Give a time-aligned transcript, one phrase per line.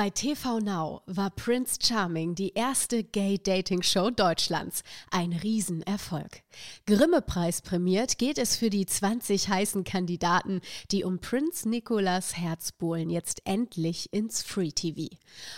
[0.00, 4.82] Bei TV Now war Prince Charming die erste Gay-Dating-Show Deutschlands.
[5.10, 6.40] Ein Riesenerfolg.
[6.86, 13.10] Grimme-Preis prämiert geht es für die 20 heißen Kandidaten, die um Prinz Nicolas Herz bohlen,
[13.10, 15.14] jetzt endlich ins Free TV.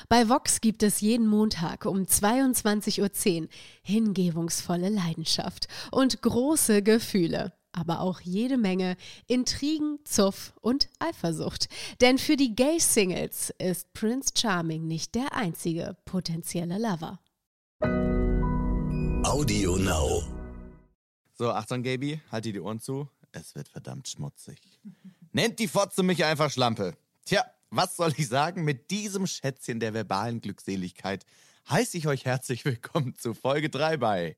[0.09, 3.49] Bei Vox gibt es jeden Montag um 22.10 Uhr
[3.85, 8.97] hingebungsvolle Leidenschaft und große Gefühle aber auch jede Menge
[9.27, 11.69] Intrigen, Zuff und Eifersucht.
[12.01, 17.19] Denn für die Gay-Singles ist Prince Charming nicht der einzige potenzielle Lover.
[19.25, 20.23] Audio Now.
[21.39, 23.09] So, Achtung, Gaby, halt dir die Ohren zu.
[23.33, 24.61] Es wird verdammt schmutzig.
[25.33, 26.97] Nennt die Fotze mich einfach Schlampe.
[27.25, 28.65] Tja, was soll ich sagen?
[28.65, 31.25] Mit diesem Schätzchen der verbalen Glückseligkeit
[31.71, 34.37] heiße ich euch herzlich willkommen zu Folge 3 bei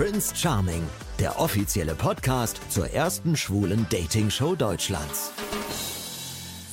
[0.00, 0.82] Prince Charming,
[1.18, 5.30] der offizielle Podcast zur ersten schwulen Dating-Show Deutschlands.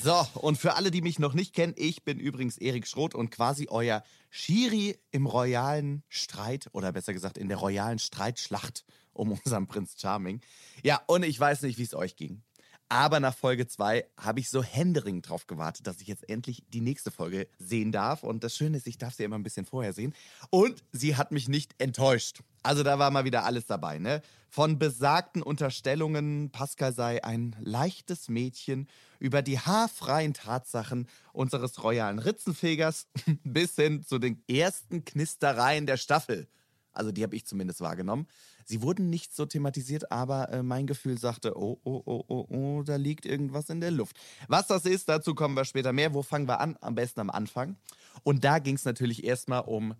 [0.01, 3.29] So, und für alle, die mich noch nicht kennen, ich bin übrigens Erik Schroth und
[3.29, 9.67] quasi euer Schiri im royalen Streit oder besser gesagt in der royalen Streitschlacht um unseren
[9.67, 10.39] Prinz Charming.
[10.81, 12.43] Ja, und ich weiß nicht, wie es euch ging.
[12.89, 16.79] Aber nach Folge 2 habe ich so händeringend drauf gewartet, dass ich jetzt endlich die
[16.79, 18.23] nächste Folge sehen darf.
[18.23, 20.13] Und das Schöne ist, ich darf sie immer ein bisschen vorher sehen.
[20.49, 22.43] Und sie hat mich nicht enttäuscht.
[22.63, 24.21] Also da war mal wieder alles dabei, ne?
[24.49, 28.87] Von besagten Unterstellungen, Pascal sei ein leichtes Mädchen,
[29.19, 33.07] über die haarfreien Tatsachen unseres royalen Ritzenfegers
[33.43, 36.47] bis hin zu den ersten Knistereien der Staffel.
[36.93, 38.27] Also die habe ich zumindest wahrgenommen.
[38.69, 42.83] Sie wurden nicht so thematisiert, aber äh, mein Gefühl sagte, oh, oh, oh, oh, oh,
[42.83, 44.17] da liegt irgendwas in der Luft.
[44.49, 46.13] Was das ist, dazu kommen wir später mehr.
[46.13, 46.77] Wo fangen wir an?
[46.81, 47.77] Am besten am Anfang.
[48.23, 49.95] Und da ging es natürlich erstmal um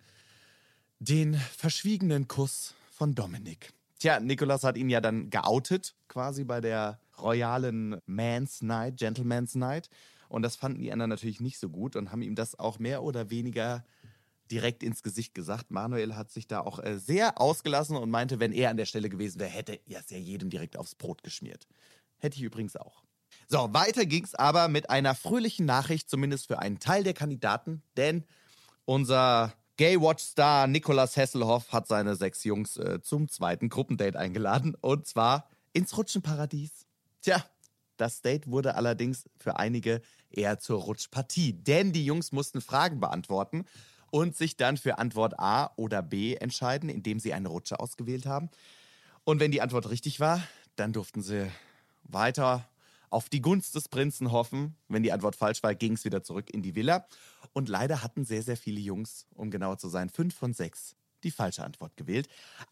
[1.00, 3.72] den verschwiegenen Kuss von Dominik.
[4.00, 9.90] Tja, Nikolas hat ihn ja dann geoutet, quasi bei der royalen Man's Night, Gentleman's Night.
[10.28, 13.02] Und das fanden die anderen natürlich nicht so gut und haben ihm das auch mehr
[13.02, 13.86] oder weniger
[14.52, 15.72] direkt ins Gesicht gesagt.
[15.72, 19.10] Manuel hat sich da auch äh, sehr ausgelassen und meinte, wenn er an der Stelle
[19.10, 21.68] gewesen wäre, hätte er es ja jedem direkt aufs Brot geschmiert.
[22.18, 23.04] Hätte ich übrigens auch.
[23.48, 28.26] So, weiter ging's aber mit einer fröhlichen Nachricht, zumindest für einen Teil der Kandidaten, denn
[28.86, 35.50] unser Gay-Watch-Star Nicolas Hesselhoff hat seine sechs Jungs äh, zum zweiten Gruppendate eingeladen und zwar
[35.74, 36.88] ins Rutschenparadies.
[37.22, 37.44] Tja,
[37.96, 43.66] das Date wurde allerdings für einige eher zur Rutschpartie, denn die Jungs mussten Fragen beantworten
[44.12, 48.50] und sich dann für Antwort A oder B entscheiden, indem sie eine Rutsche ausgewählt haben.
[49.24, 50.42] Und wenn die Antwort richtig war,
[50.76, 51.52] dann durften sie
[52.04, 52.66] weiter
[53.10, 54.76] auf die Gunst des Prinzen hoffen.
[54.88, 57.06] Wenn die Antwort falsch war, ging es wieder zurück in die Villa.
[57.54, 61.32] Und leider hatten sehr, sehr viele Jungs, um genauer zu sein, fünf von sechs, die
[61.32, 62.28] falsche Antwort gewählt.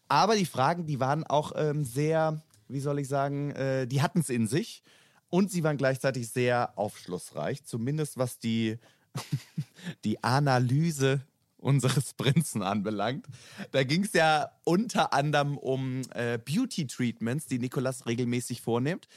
[0.08, 4.20] Aber die Fragen, die waren auch ähm, sehr, wie soll ich sagen, äh, die hatten
[4.20, 4.82] es in sich.
[5.28, 8.78] Und sie waren gleichzeitig sehr aufschlussreich, zumindest was die
[10.04, 11.20] die Analyse
[11.58, 13.26] unseres Prinzen anbelangt.
[13.72, 19.08] Da ging es ja unter anderem um äh, Beauty-Treatments, die Nikolas regelmäßig vornimmt.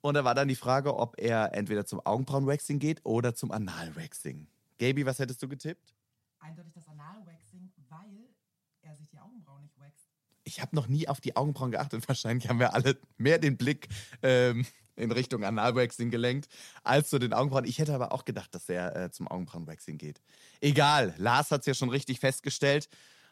[0.00, 4.46] Und da war dann die Frage, ob er entweder zum Augenbrauenwaxing geht oder zum Analwaxing.
[4.78, 5.94] Gaby, was hättest du getippt?
[6.38, 8.28] Eindeutig das Analwaxing, weil
[8.82, 10.08] er sich die Augenbrauen nicht wächst.
[10.44, 12.06] Ich habe noch nie auf die Augenbrauen geachtet.
[12.08, 13.88] Wahrscheinlich haben wir alle mehr den Blick
[14.22, 14.64] ähm,
[14.96, 16.48] in Richtung Analwaxing gelenkt,
[16.82, 17.64] als zu den Augenbrauen.
[17.64, 20.20] Ich hätte aber auch gedacht, dass er äh, zum Augenbrauenwaxing geht.
[20.60, 22.88] Egal, Lars hat es ja schon richtig festgestellt.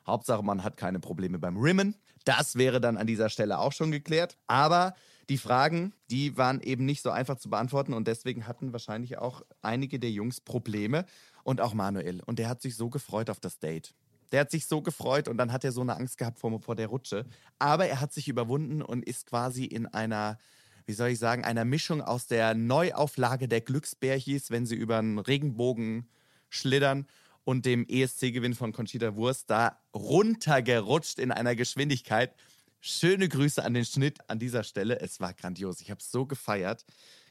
[0.06, 1.96] Hauptsache, man hat keine Probleme beim Rimmen.
[2.24, 4.36] Das wäre dann an dieser Stelle auch schon geklärt.
[4.46, 4.94] Aber
[5.28, 9.42] die Fragen, die waren eben nicht so einfach zu beantworten und deswegen hatten wahrscheinlich auch
[9.62, 11.06] einige der Jungs Probleme
[11.42, 12.22] und auch Manuel.
[12.24, 13.94] Und der hat sich so gefreut auf das Date.
[14.32, 16.74] Der hat sich so gefreut und dann hat er so eine Angst gehabt vor, vor
[16.74, 17.24] der Rutsche.
[17.58, 20.38] Aber er hat sich überwunden und ist quasi in einer
[20.86, 25.18] wie soll ich sagen, einer Mischung aus der Neuauflage der Glücksbärchis, wenn sie über einen
[25.18, 26.08] Regenbogen
[26.48, 27.06] schlittern
[27.44, 32.34] und dem ESC-Gewinn von Conchita Wurst da runtergerutscht in einer Geschwindigkeit.
[32.80, 35.00] Schöne Grüße an den Schnitt an dieser Stelle.
[35.00, 35.80] Es war grandios.
[35.80, 36.84] Ich habe es so gefeiert.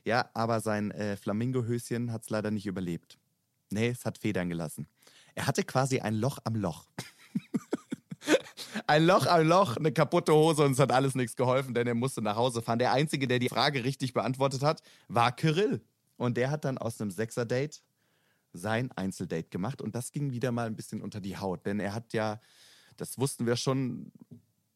[0.03, 3.17] Ja, aber sein äh, Flamingo-Höschen hat es leider nicht überlebt.
[3.69, 4.87] Nee, es hat Federn gelassen.
[5.35, 6.85] Er hatte quasi ein Loch am Loch.
[8.93, 11.95] ein Loch am Loch, eine kaputte Hose und es hat alles nichts geholfen, denn er
[11.95, 12.77] musste nach Hause fahren.
[12.77, 15.81] Der Einzige, der die Frage richtig beantwortet hat, war Kirill.
[16.17, 17.81] Und der hat dann aus einem Sechser-Date
[18.53, 21.95] sein Einzeldate gemacht und das ging wieder mal ein bisschen unter die Haut, denn er
[21.95, 22.39] hat ja,
[22.95, 24.11] das wussten wir schon,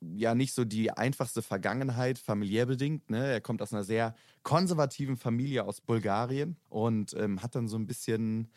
[0.02, 3.12] ja nicht so die einfachste Vergangenheit, familiär bedingt.
[3.12, 3.34] Ne?
[3.34, 7.86] Er kommt aus einer sehr konservativen Familie aus Bulgarien und ähm, hat dann so ein
[7.86, 8.50] bisschen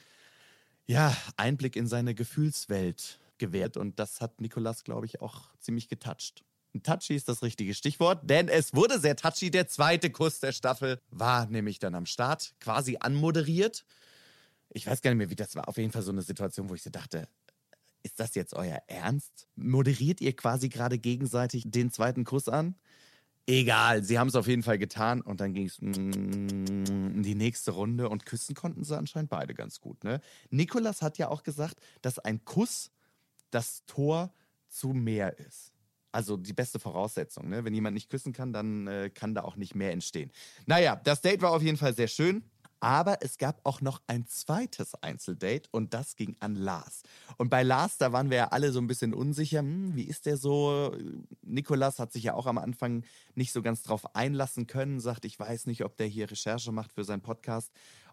[0.87, 3.77] ja, Einblick in seine Gefühlswelt gewährt.
[3.77, 6.45] Und das hat Nikolas, glaube ich, auch ziemlich getoucht.
[6.85, 9.51] touchy ist das richtige Stichwort, denn es wurde sehr touchy.
[9.51, 13.85] Der zweite Kuss der Staffel war nämlich dann am Start, quasi anmoderiert.
[14.73, 15.67] ich weiß gar nicht mehr, wie das war.
[15.69, 17.27] Auf jeden Fall so eine Situation, wo ich so dachte,
[18.03, 19.49] ist das jetzt euer Ernst?
[19.57, 22.77] Moderiert ihr quasi gerade gegenseitig den zweiten Kuss an?
[23.47, 27.73] Egal, sie haben es auf jeden Fall getan und dann ging es in die nächste
[27.73, 30.05] Runde und küssen konnten sie anscheinend beide ganz gut.
[30.05, 30.21] Ne?
[30.51, 32.93] Nikolas hat ja auch gesagt, dass ein Kuss
[33.51, 34.33] das Tor
[34.69, 35.73] zu mehr ist.
[36.13, 37.49] Also die beste Voraussetzung.
[37.49, 37.65] Ne?
[37.65, 40.33] Wenn jemand nicht küssen kann, dann äh, kann da auch nicht mehr entstehen.
[40.67, 42.45] Naja, das Date war auf jeden Fall sehr schön.
[42.83, 47.03] Aber es gab auch noch ein zweites Einzeldate und das ging an Lars.
[47.37, 50.25] Und bei Lars, da waren wir ja alle so ein bisschen unsicher, hm, wie ist
[50.25, 50.97] der so?
[51.43, 53.05] Nikolas hat sich ja auch am Anfang
[53.35, 56.93] nicht so ganz drauf einlassen können, sagt, ich weiß nicht, ob der hier Recherche macht
[56.95, 57.71] für seinen Podcast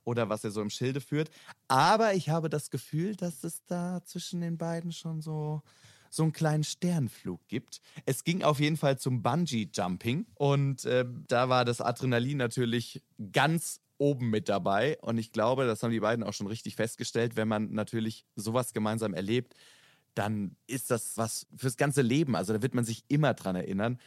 [0.08, 1.30] oder was er so im Schilde führt.
[1.68, 5.62] Aber ich habe das Gefühl, dass es da zwischen den beiden schon so
[6.10, 7.82] so einen kleinen Sternflug gibt.
[8.06, 13.82] Es ging auf jeden Fall zum Bungee-Jumping und äh, da war das Adrenalin natürlich ganz
[13.98, 14.98] oben mit dabei.
[15.02, 18.74] Und ich glaube, das haben die beiden auch schon richtig festgestellt, wenn man natürlich sowas
[18.74, 19.54] gemeinsam erlebt,
[20.14, 22.38] dann ist das was fürs ganze Leben.
[22.38, 24.00] Also da wird man sich immer dran erinnern.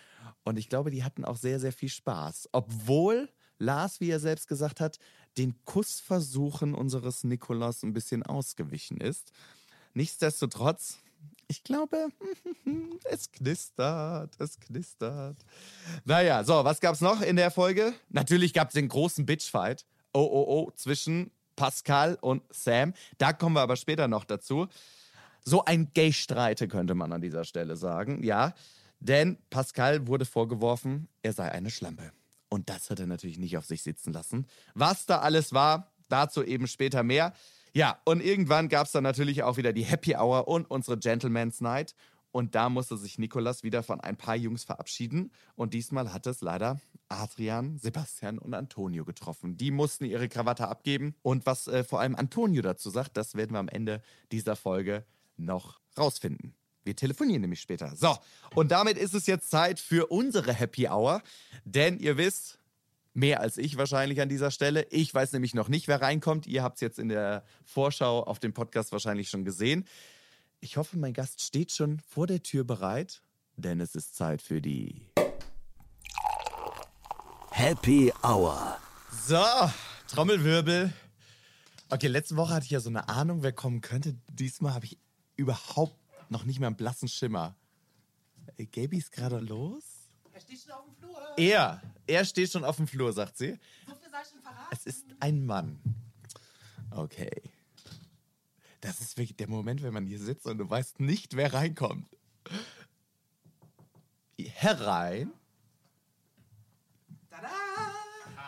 [0.42, 2.48] Und ich glaube, die hatten auch sehr, sehr viel Spaß.
[2.52, 3.28] Obwohl
[3.60, 4.98] Lars, wie er selbst gesagt hat,
[5.38, 9.32] den Kussversuchen unseres Nikolaus ein bisschen ausgewichen ist.
[9.94, 10.98] Nichtsdestotrotz,
[11.46, 12.08] ich glaube,
[13.04, 15.36] es knistert, es knistert.
[16.04, 17.92] Naja, so, was gab's noch in der Folge?
[18.08, 19.84] Natürlich gab es den großen Bitchfight.
[20.12, 22.94] Oh, oh, oh, zwischen Pascal und Sam.
[23.18, 24.68] Da kommen wir aber später noch dazu.
[25.44, 28.54] So ein Gay-Streite könnte man an dieser Stelle sagen, ja.
[29.00, 32.12] Denn Pascal wurde vorgeworfen, er sei eine Schlampe.
[32.50, 34.46] Und das hat er natürlich nicht auf sich sitzen lassen.
[34.74, 37.32] Was da alles war, dazu eben später mehr.
[37.72, 41.60] Ja, und irgendwann gab es dann natürlich auch wieder die Happy Hour und unsere Gentleman's
[41.60, 41.94] Night.
[42.32, 45.32] Und da musste sich Nikolas wieder von ein paar Jungs verabschieden.
[45.56, 49.56] Und diesmal hat es leider Adrian, Sebastian und Antonio getroffen.
[49.56, 51.14] Die mussten ihre Krawatte abgeben.
[51.22, 55.04] Und was äh, vor allem Antonio dazu sagt, das werden wir am Ende dieser Folge
[55.36, 56.54] noch rausfinden.
[56.84, 57.94] Wir telefonieren nämlich später.
[57.94, 58.16] So,
[58.54, 61.22] und damit ist es jetzt Zeit für unsere Happy Hour.
[61.64, 62.58] Denn ihr wisst,
[63.12, 64.86] mehr als ich wahrscheinlich an dieser Stelle.
[64.90, 66.46] Ich weiß nämlich noch nicht, wer reinkommt.
[66.46, 69.86] Ihr habt es jetzt in der Vorschau auf dem Podcast wahrscheinlich schon gesehen.
[70.60, 73.22] Ich hoffe, mein Gast steht schon vor der Tür bereit,
[73.56, 75.06] denn es ist Zeit für die
[77.50, 78.78] Happy Hour.
[79.26, 79.44] So,
[80.08, 80.92] Trommelwirbel.
[81.88, 84.16] Okay, letzte Woche hatte ich ja so eine Ahnung, wer kommen könnte.
[84.30, 84.98] Diesmal habe ich
[85.36, 85.99] überhaupt
[86.30, 87.56] noch nicht mehr einen blassen Schimmer.
[88.56, 89.82] Äh, Gaby ist gerade los?
[90.32, 91.18] Er steht schon auf dem Flur.
[91.36, 93.58] Er, er steht schon auf dem Flur, sagt sie.
[93.86, 94.68] So viel sei schon verraten.
[94.70, 95.80] Es ist ein Mann.
[96.90, 97.42] Okay.
[98.80, 102.06] Das ist wirklich der Moment, wenn man hier sitzt und du weißt nicht, wer reinkommt.
[104.38, 105.32] Herein.
[107.28, 107.48] Tada!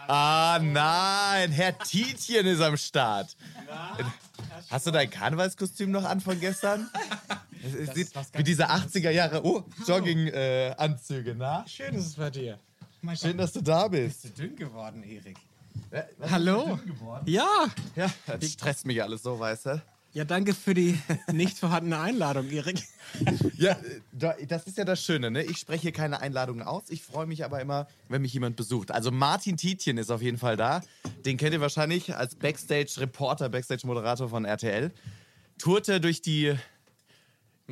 [0.08, 3.36] Ah nein, Herr Tietjen ist am Start.
[4.70, 6.90] Hast du dein Karnevalskostüm noch an von gestern?
[7.64, 11.64] Es, es sieht wie diese 80er Jahre oh, Jogging-Anzüge, na?
[11.68, 12.58] Schön ist es bei dir.
[13.00, 14.22] Mein Schön, dass du da bist.
[14.22, 15.36] Bist du dünn geworden, Erik?
[16.30, 16.78] Hallo?
[17.26, 17.66] Ja.
[17.96, 19.82] Ja, das stresst mich alles so, weißt du?
[20.14, 20.98] Ja, danke für die
[21.32, 22.82] nicht vorhandene Einladung, Erik.
[23.56, 23.76] Ja,
[24.12, 25.42] da- das ist ja das Schöne, ne?
[25.42, 26.84] Ich spreche hier keine Einladungen aus.
[26.90, 28.90] Ich freue mich aber immer, wenn mich jemand besucht.
[28.90, 30.82] Also Martin Tietjen ist auf jeden Fall da.
[31.24, 34.92] Den kennt ihr wahrscheinlich als Backstage-Reporter, Backstage-Moderator von RTL.
[35.58, 36.54] Tourte durch die,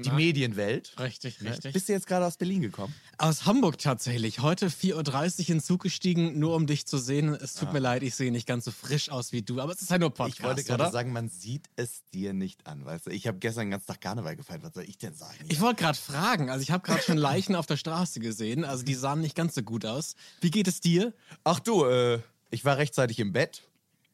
[0.02, 0.14] die Na?
[0.14, 0.94] Medienwelt.
[0.98, 1.50] Richtig, Ne?
[1.50, 1.72] richtig.
[1.72, 2.94] Bist du jetzt gerade aus Berlin gekommen?
[3.18, 4.40] Aus Hamburg tatsächlich.
[4.40, 7.34] Heute 4.30 Uhr in den Zug gestiegen, nur um dich zu sehen.
[7.34, 9.82] Es tut mir leid, ich sehe nicht ganz so frisch aus wie du, aber es
[9.82, 13.06] ist ja nur Podcast, ich wollte gerade sagen, man sieht es dir nicht an, weißt
[13.06, 13.10] du?
[13.10, 14.62] Ich habe gestern den ganzen Tag Karneval gefeiert.
[14.62, 15.36] Was soll ich denn sagen?
[15.48, 18.82] Ich wollte gerade fragen, also ich habe gerade schon Leichen auf der Straße gesehen, also
[18.84, 20.14] die sahen nicht ganz so gut aus.
[20.40, 21.12] Wie geht es dir?
[21.44, 23.62] Ach du, äh, ich war rechtzeitig im Bett.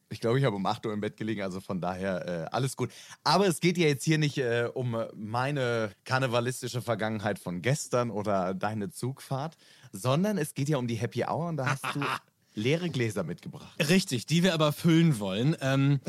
[0.09, 2.77] Ich glaube, ich habe um 8 Uhr im Bett gelegen, also von daher äh, alles
[2.77, 2.91] gut.
[3.23, 8.53] Aber es geht ja jetzt hier nicht äh, um meine karnevalistische Vergangenheit von gestern oder
[8.53, 9.57] deine Zugfahrt,
[9.91, 12.01] sondern es geht ja um die Happy Hour und da hast du
[12.57, 13.73] leere Gläser mitgebracht.
[13.87, 15.55] Richtig, die wir aber füllen wollen.
[15.61, 15.99] Ähm,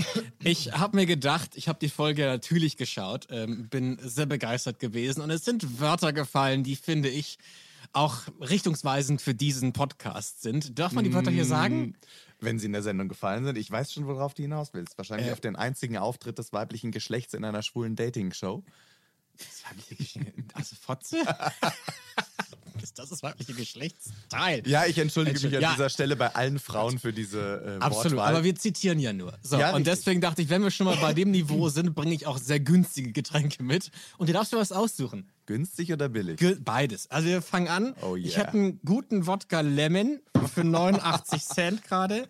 [0.43, 5.21] ich habe mir gedacht, ich habe die Folge natürlich geschaut, ähm, bin sehr begeistert gewesen
[5.21, 7.39] und es sind Wörter gefallen, die finde ich
[7.93, 10.79] auch richtungsweisend für diesen Podcast sind.
[10.79, 11.95] Darf man die Wörter hier sagen?
[12.41, 13.59] Wenn sie in der Sendung gefallen sind.
[13.59, 14.97] Ich weiß schon, worauf du hinaus willst.
[14.97, 15.33] Wahrscheinlich Äh.
[15.33, 18.63] auf den einzigen Auftritt des weiblichen Geschlechts in einer schwulen Dating-Show.
[19.37, 20.19] Das hab ich-
[20.55, 21.17] Also Fotze?
[22.79, 22.95] Penis.
[22.95, 24.63] Das ist weibliche Geschlechtsteil.
[24.67, 25.73] Ja, ich entschuldige mich an Ja.
[25.73, 28.35] dieser Stelle bei allen Frauen für diese äh, Absolut, Wortwahl.
[28.37, 29.35] aber wir zitieren ja nur.
[29.43, 29.95] So, Ja, und richtig.
[30.05, 32.61] deswegen dachte ich, wenn wir schon mal bei dem Niveau sind, bringe ich auch sehr
[32.61, 33.91] günstige Getränke mit.
[34.17, 35.29] Und du darfst dir was aussuchen.
[35.47, 36.39] Günstig oder billig?
[36.63, 37.11] Beides.
[37.11, 37.95] Also wir fangen an.
[38.03, 38.45] Oh Ich yeah.
[38.45, 40.21] hätte einen guten Wodka Lemon
[40.53, 42.29] für 89 Cent gerade.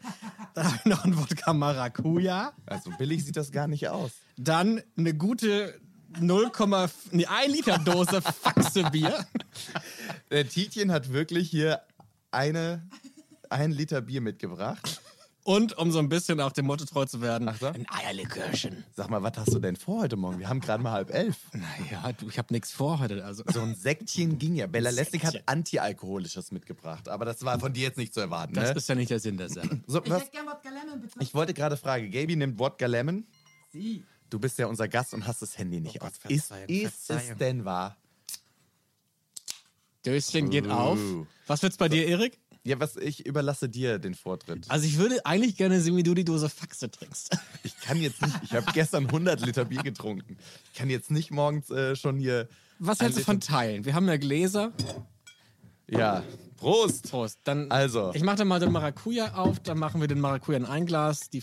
[0.54, 2.52] Dann habe ich noch einen Wodka Maracuja.
[2.66, 4.12] Also billig sieht das gar nicht aus.
[4.36, 5.80] Dann eine gute
[6.20, 6.50] 0,
[7.12, 9.26] nee, 1 Liter Dose Faxe-Bier.
[10.30, 11.80] Der Tietjen hat wirklich hier
[12.30, 12.86] eine,
[13.50, 15.00] ein Liter Bier mitgebracht.
[15.44, 17.66] Und um so ein bisschen auch dem Motto treu zu werden, Ach so.
[17.68, 18.84] ein Eierlikörchen.
[18.94, 20.38] Sag mal, was hast du denn vor heute Morgen?
[20.38, 21.36] Wir haben gerade mal halb elf.
[21.54, 23.24] Naja, du, ich habe nichts vor heute.
[23.24, 23.44] Also.
[23.50, 24.66] So ein Säckchen ging ja.
[24.66, 25.42] Bella Lessig hat.
[25.46, 28.52] Antialkoholisches mitgebracht, aber das war von dir jetzt nicht zu erwarten.
[28.52, 28.74] Das Ne?
[28.76, 29.80] ist ja nicht der Sinn der Sache.
[29.86, 30.20] So, Ich was?
[30.20, 31.14] hätte gern Wodka Lemon, bitte.
[31.20, 33.24] Ich wollte gerade fragen, Gaby nimmt Wodka Lemon.
[33.72, 34.04] Sie.
[34.30, 36.12] Du bist ja unser Gast und hast das Handy nicht Oh aus.
[36.22, 37.96] Gott, Ist, Verzeihung, ist es denn wahr?
[40.04, 40.98] Döschen geht auf.
[40.98, 41.26] Uh.
[41.46, 42.38] Was wird's bei dir, Erik?
[42.64, 44.66] Ja, was ich überlasse dir den Vortritt.
[44.70, 47.36] Also ich würde eigentlich gerne sehen, wie du die Dose Faxe trinkst.
[47.64, 50.36] Ich kann jetzt nicht, ich habe gestern 100 Liter Bier getrunken.
[50.72, 52.48] Ich kann jetzt nicht morgens äh, schon hier.
[52.78, 53.84] Was hältst du von Teilen?
[53.86, 54.72] Wir haben ja Gläser.
[55.88, 56.22] Ja,
[56.58, 57.10] Prost!
[57.10, 57.38] Prost.
[57.44, 58.12] Dann, Also.
[58.14, 61.30] Ich mache dann mal den Maracuja auf, dann machen wir den Maracuja in ein Glas,
[61.30, 61.42] die,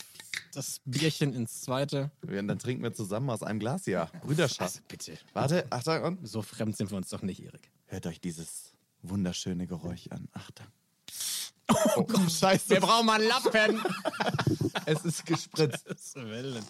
[0.54, 2.12] das Bierchen ins zweite.
[2.22, 4.10] Und dann trinken wir zusammen aus einem Glas hier.
[4.22, 4.62] Brüderschaft.
[4.62, 5.18] Also bitte.
[5.34, 6.28] Warte, Achtung und.
[6.28, 7.72] So fremd sind wir uns doch nicht, Erik.
[7.88, 8.74] Hört euch dieses
[9.04, 10.28] wunderschöne Geräusch an.
[10.34, 10.68] Achtung.
[11.96, 12.70] Oh Gott, scheiße.
[12.70, 13.82] Wir brauchen mal einen Lappen.
[14.86, 15.86] Es ist gespritzt.
[15.88, 16.64] Das Wellen.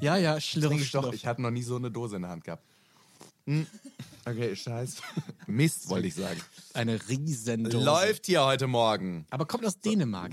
[0.00, 2.30] Ja, ja, schlürf, Trink ich doch, ich hatte noch nie so eine Dose in der
[2.32, 2.64] Hand gehabt.
[4.28, 4.36] Hm.
[4.36, 5.02] Okay, scheiße.
[5.46, 6.40] Mist, wollte ich sagen.
[6.74, 7.84] Eine Riesendose.
[7.84, 9.26] Läuft hier heute Morgen.
[9.30, 10.32] Aber kommt aus Dänemark.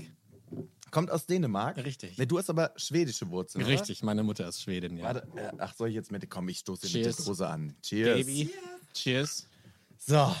[0.90, 1.76] Kommt aus Dänemark.
[1.78, 2.16] Richtig.
[2.16, 3.64] Ne, du hast aber schwedische Wurzeln.
[3.64, 3.72] oder?
[3.72, 5.04] Richtig, meine Mutter ist Schwedin, ja.
[5.04, 6.28] Warte, äh, ach, soll ich jetzt mit?
[6.30, 7.16] Komm, ich stoße mit Cheers.
[7.16, 7.76] der Dose an.
[7.82, 8.18] Cheers.
[8.26, 8.50] Baby.
[8.94, 9.46] Cheers.
[9.98, 10.34] So.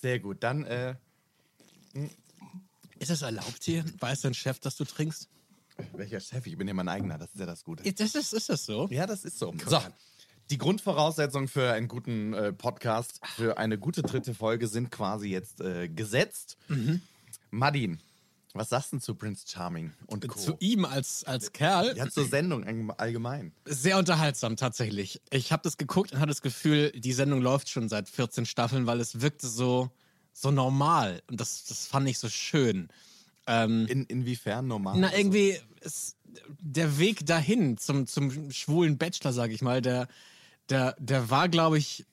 [0.00, 0.42] Sehr gut.
[0.42, 0.96] Dann, äh,
[2.98, 3.84] Ist das erlaubt hier?
[4.00, 5.28] Weiß dein Chef, dass du trinkst?
[5.94, 6.46] welcher Chef?
[6.46, 7.18] Ich bin ja mein eigener.
[7.18, 7.82] Das ist ja das Gute.
[7.84, 8.88] Ist das, ist das so?
[8.90, 9.54] Ja, das ist so.
[9.66, 9.80] So.
[10.52, 15.62] Die Grundvoraussetzungen für einen guten äh, Podcast, für eine gute dritte Folge sind quasi jetzt
[15.62, 16.58] äh, gesetzt.
[16.68, 17.00] Mhm.
[17.50, 18.00] Madin,
[18.52, 20.38] was sagst du zu Prince Charming und Co.?
[20.38, 21.96] Zu ihm als, als Kerl?
[21.96, 23.52] ja, zur Sendung allgeme- allgemein.
[23.64, 25.22] Sehr unterhaltsam tatsächlich.
[25.30, 28.84] Ich habe das geguckt und hatte das Gefühl, die Sendung läuft schon seit 14 Staffeln,
[28.86, 29.90] weil es wirkte so,
[30.34, 31.22] so normal.
[31.30, 32.88] Und das, das fand ich so schön.
[33.46, 34.96] Ähm, In, inwiefern normal?
[34.98, 36.16] na, irgendwie ist
[36.60, 40.08] der Weg dahin zum, zum schwulen Bachelor, sage ich mal, der,
[40.72, 42.06] der, der war, glaube ich,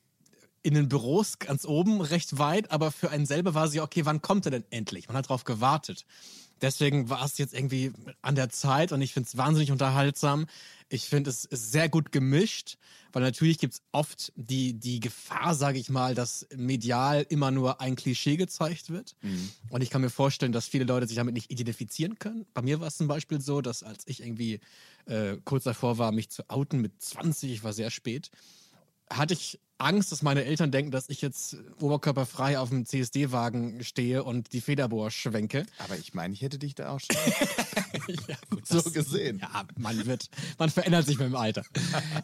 [0.61, 4.21] in den Büros ganz oben recht weit, aber für einen selber war sie, okay, wann
[4.21, 5.07] kommt er denn endlich?
[5.07, 6.05] Man hat darauf gewartet.
[6.61, 10.45] Deswegen war es jetzt irgendwie an der Zeit und ich finde es wahnsinnig unterhaltsam.
[10.89, 12.77] Ich finde es sehr gut gemischt,
[13.11, 17.79] weil natürlich gibt es oft die, die Gefahr, sage ich mal, dass medial immer nur
[17.79, 19.15] ein Klischee gezeigt wird.
[19.69, 22.45] Und ich kann mir vorstellen, dass viele Leute sich damit nicht identifizieren können.
[22.53, 24.59] Bei mir war es zum Beispiel so, dass als ich irgendwie
[25.05, 28.31] äh, kurz davor war, mich zu outen mit 20, ich war sehr spät,
[29.11, 34.23] hatte ich Angst, dass meine Eltern denken, dass ich jetzt oberkörperfrei auf dem CSD-Wagen stehe
[34.23, 35.65] und die Federbohr schwenke.
[35.79, 37.15] Aber ich meine, ich hätte dich da auch schon
[38.27, 39.39] ja, gut, so das- gesehen.
[39.39, 41.63] Ja, man wird, man verändert sich mit dem Alter.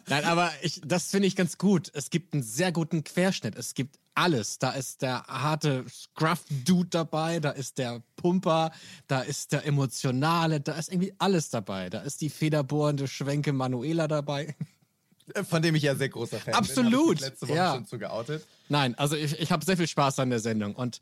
[0.08, 1.90] Nein, aber ich, das finde ich ganz gut.
[1.94, 3.56] Es gibt einen sehr guten Querschnitt.
[3.56, 4.58] Es gibt alles.
[4.58, 8.72] Da ist der harte Scruff-Dude dabei, da ist der Pumper,
[9.08, 11.90] da ist der Emotionale, da ist irgendwie alles dabei.
[11.90, 14.54] Da ist die federbohrende Schwenke Manuela dabei.
[15.48, 17.08] Von dem ich ja sehr großer Fan Absolut, bin.
[17.08, 17.74] Mich letzte Woche ja.
[17.74, 18.46] schon zu geoutet.
[18.68, 20.74] Nein, also ich, ich habe sehr viel Spaß an der Sendung.
[20.74, 21.00] Und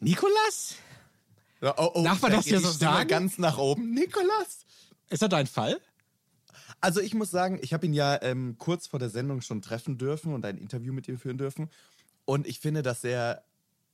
[0.00, 0.76] Nikolas?
[1.60, 3.08] Oh, oh, Darf man da das hier so sagen?
[3.08, 3.92] ganz nach oben.
[3.92, 4.64] Nikolas!
[5.10, 5.80] Ist das dein Fall?
[6.80, 9.98] Also ich muss sagen, ich habe ihn ja ähm, kurz vor der Sendung schon treffen
[9.98, 11.70] dürfen und ein Interview mit ihm führen dürfen.
[12.24, 13.42] Und ich finde, dass er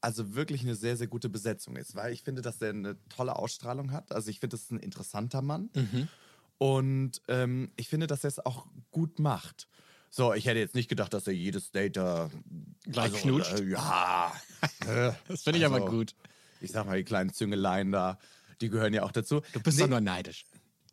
[0.02, 3.36] also wirklich eine sehr, sehr gute Besetzung ist, weil ich finde, dass er eine tolle
[3.36, 4.12] Ausstrahlung hat.
[4.12, 5.70] Also ich finde, das ist ein interessanter Mann.
[6.64, 9.68] Und ähm, ich finde, dass er es auch gut macht.
[10.08, 12.30] So, ich hätte jetzt nicht gedacht, dass er jedes Date da
[12.86, 13.60] Gleich knutscht?
[13.60, 14.32] Äh, ja.
[15.28, 16.14] Das finde ich aber also, gut.
[16.62, 18.18] Ich sag mal, die kleinen Züngeleien da,
[18.62, 19.42] die gehören ja auch dazu.
[19.52, 20.46] Du bist Nee, doch nur neidisch.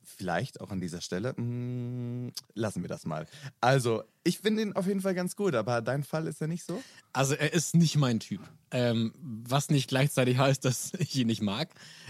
[0.03, 1.39] Vielleicht auch an dieser Stelle.
[1.39, 3.25] Mm, lassen wir das mal.
[3.61, 6.63] Also, ich finde ihn auf jeden Fall ganz gut, aber dein Fall ist ja nicht
[6.63, 6.81] so?
[7.13, 8.41] Also er ist nicht mein Typ.
[8.69, 11.69] Ähm, was nicht gleichzeitig heißt, dass ich ihn nicht mag.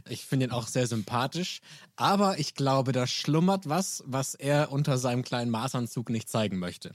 [0.10, 1.62] Ich finde ihn auch sehr sympathisch.
[1.96, 6.94] Aber ich glaube, da schlummert was, was er unter seinem kleinen Maßanzug nicht zeigen möchte.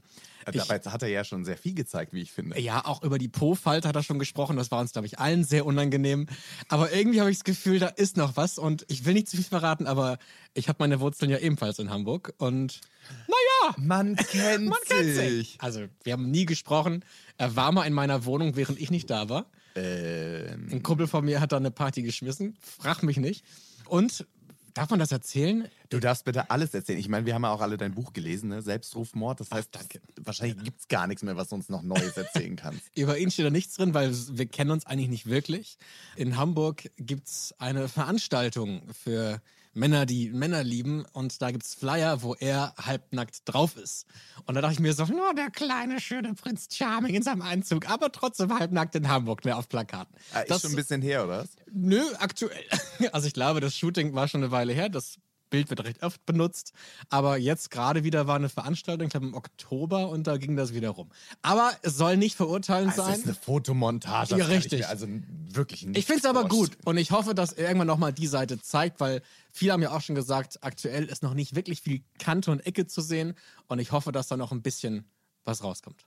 [0.52, 2.60] Ich, Dabei hat er ja schon sehr viel gezeigt, wie ich finde.
[2.60, 4.56] ja, auch über die Po-Falte hat er schon gesprochen.
[4.56, 6.26] Das war uns, glaube ich, allen sehr unangenehm.
[6.68, 8.58] Aber irgendwie habe ich das Gefühl, da ist noch was.
[8.58, 10.18] Und ich will nicht zu viel verraten, aber
[10.54, 12.34] ich habe meine Wurzeln ja ebenfalls in Hamburg.
[12.38, 12.80] Und
[13.28, 15.58] naja, Man kennt, man kennt sich.
[15.60, 17.04] Also, wir haben nie gesprochen.
[17.38, 19.46] Er war mal in meiner Wohnung, während ich nicht da war.
[19.74, 22.56] Ähm, Ein Kumpel von mir hat da eine Party geschmissen.
[22.60, 23.44] Frag mich nicht.
[23.86, 24.26] Und
[24.74, 25.68] darf man das erzählen?
[25.90, 26.98] du darfst bitte alles erzählen.
[26.98, 28.62] Ich meine, wir haben ja auch alle dein Buch gelesen, ne?
[28.62, 29.40] Selbstrufmord.
[29.40, 30.00] Das heißt, danke.
[30.20, 32.82] wahrscheinlich gibt es gar nichts mehr, was du uns noch Neues erzählen kannst.
[32.96, 35.78] Über ihn steht da nichts drin, weil wir kennen uns eigentlich nicht wirklich.
[36.16, 39.40] In Hamburg gibt's eine Veranstaltung für
[39.76, 41.04] Männer, die Männer lieben.
[41.12, 44.06] Und da gibt's Flyer, wo er halbnackt drauf ist.
[44.46, 47.88] Und da dachte ich mir so, nur der kleine, schöne Prinz Charming in seinem Anzug,
[47.88, 50.14] aber trotzdem halbnackt in Hamburg, ne, auf Plakaten.
[50.32, 51.50] Ah, ist Das- schon ein bisschen her, oder was?
[51.72, 52.64] Nö, aktuell.
[53.12, 54.88] Also ich glaube, das Shooting war schon eine Weile her.
[54.88, 55.18] Das
[55.50, 56.72] Bild wird recht oft benutzt.
[57.08, 60.74] Aber jetzt gerade wieder war eine Veranstaltung, ich glaube im Oktober, und da ging das
[60.74, 61.10] wieder rum.
[61.42, 63.14] Aber es soll nicht verurteilend Es sein.
[63.14, 64.36] ist eine Fotomontage.
[64.36, 64.86] Ja, richtig.
[64.86, 65.06] also
[65.48, 68.26] wirklich nicht Ich finde es aber gut und ich hoffe, dass er irgendwann nochmal die
[68.26, 69.22] Seite zeigt, weil
[69.52, 72.86] viele haben ja auch schon gesagt, aktuell ist noch nicht wirklich viel Kante und Ecke
[72.86, 73.34] zu sehen
[73.68, 75.04] und ich hoffe, dass da noch ein bisschen
[75.44, 76.06] was rauskommt.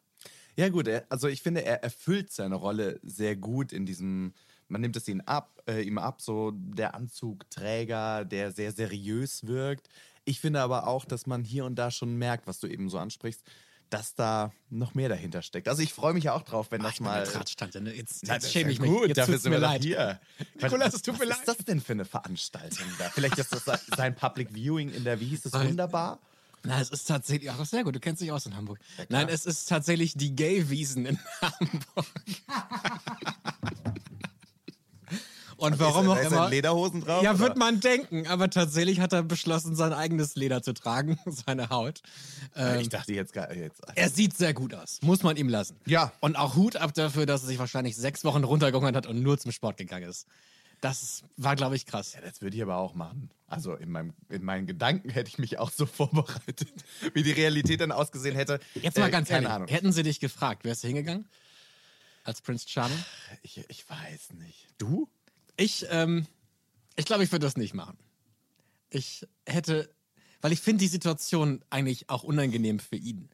[0.55, 4.33] Ja, gut, also ich finde, er erfüllt seine Rolle sehr gut in diesem,
[4.69, 9.89] man nimmt es ihm ab, äh, ihm ab, so der Anzugträger, der sehr seriös wirkt.
[10.25, 12.97] Ich finde aber auch, dass man hier und da schon merkt, was du eben so
[12.99, 13.43] ansprichst,
[13.89, 15.67] dass da noch mehr dahinter steckt.
[15.67, 17.23] Also ich freue mich ja auch drauf, wenn das ich bin mal.
[17.23, 17.91] Betrachtstand, ne?
[17.95, 18.99] Jetzt, jetzt das schäme ist ich ja mich.
[18.99, 19.81] Gut, jetzt dafür sind mir wir leid.
[19.83, 20.19] hier.
[20.61, 21.47] Nikolas, es tut was mir ist leid.
[21.47, 23.09] das denn für eine Veranstaltung da?
[23.09, 23.63] Vielleicht ist das
[23.97, 26.19] sein Public Viewing in der, wie hieß es, Weil- wunderbar?
[26.61, 28.79] Na, es ist tatsächlich, ach, sehr gut, du kennst dich aus in Hamburg.
[29.07, 32.05] Nein, es ist tatsächlich die Gay-Wiesen in Hamburg.
[35.59, 36.49] Und warum ist, auch immer.
[36.49, 37.23] Lederhosen drauf?
[37.23, 41.69] Ja, wird man denken, aber tatsächlich hat er beschlossen, sein eigenes Leder zu tragen, seine
[41.69, 42.01] Haut.
[42.55, 43.81] Ähm, Ich dachte jetzt gar jetzt.
[43.95, 45.75] er sieht sehr gut aus, muss man ihm lassen.
[45.85, 46.11] Ja.
[46.21, 49.37] Und auch Hut ab dafür, dass er sich wahrscheinlich sechs Wochen runtergehungert hat und nur
[49.37, 50.25] zum Sport gegangen ist.
[50.81, 52.13] Das war, glaube ich, krass.
[52.13, 53.29] Ja, das würde ich aber auch machen.
[53.47, 56.69] Also in, meinem, in meinen Gedanken hätte ich mich auch so vorbereitet,
[57.13, 58.61] wie die Realität dann ausgesehen hätte.
[58.75, 59.67] Jetzt mal Äh, ganz keine ehrlich, Ahnung.
[59.67, 61.27] hätten sie dich gefragt, wärst du hingegangen?
[62.23, 62.97] Als Prince Charming?
[63.41, 64.67] Ich, ich weiß nicht.
[64.77, 65.09] Du?
[65.59, 66.25] Ich, ähm,
[66.95, 67.97] ich glaube, ich würde das nicht machen.
[68.89, 69.93] Ich hätte,
[70.41, 73.29] weil ich finde die Situation eigentlich auch unangenehm für ihn.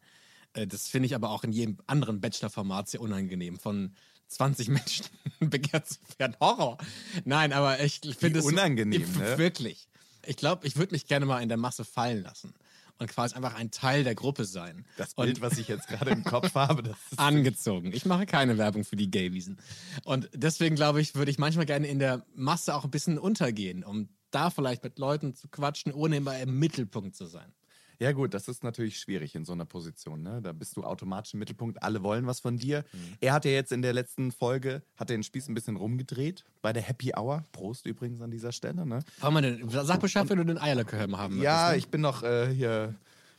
[0.53, 3.93] Äh, Das finde ich aber auch in jedem anderen Bachelor-Format sehr unangenehm, von
[4.27, 5.05] 20 Menschen
[5.39, 6.35] begehrt zu werden.
[6.39, 6.77] Horror.
[7.25, 9.37] Nein, aber ich finde es unangenehm, ne?
[9.37, 9.87] Wirklich.
[10.25, 12.55] Ich glaube, ich würde mich gerne mal in der Masse fallen lassen
[12.99, 14.85] und quasi einfach ein Teil der Gruppe sein.
[14.97, 17.91] Das und Bild, was ich jetzt gerade im Kopf habe, das ist angezogen.
[17.93, 19.57] Ich mache keine Werbung für die Gaywiesen.
[20.03, 23.83] Und deswegen glaube ich, würde ich manchmal gerne in der Masse auch ein bisschen untergehen,
[23.83, 27.53] um da vielleicht mit Leuten zu quatschen, ohne immer im Mittelpunkt zu sein.
[27.99, 30.21] Ja gut, das ist natürlich schwierig in so einer Position.
[30.21, 30.41] Ne?
[30.41, 31.81] Da bist du automatisch im Mittelpunkt.
[31.81, 32.83] Alle wollen was von dir.
[32.93, 32.99] Mhm.
[33.21, 36.43] Er hat ja jetzt in der letzten Folge hat er den Spieß ein bisschen rumgedreht
[36.61, 37.45] bei der Happy Hour.
[37.51, 38.85] Prost übrigens an dieser Stelle.
[38.85, 38.99] Ne?
[39.21, 41.85] Man denn, sag Bescheid, wenn du den Eierlikör haben Ja, möchtest.
[41.85, 42.95] ich bin noch äh, hier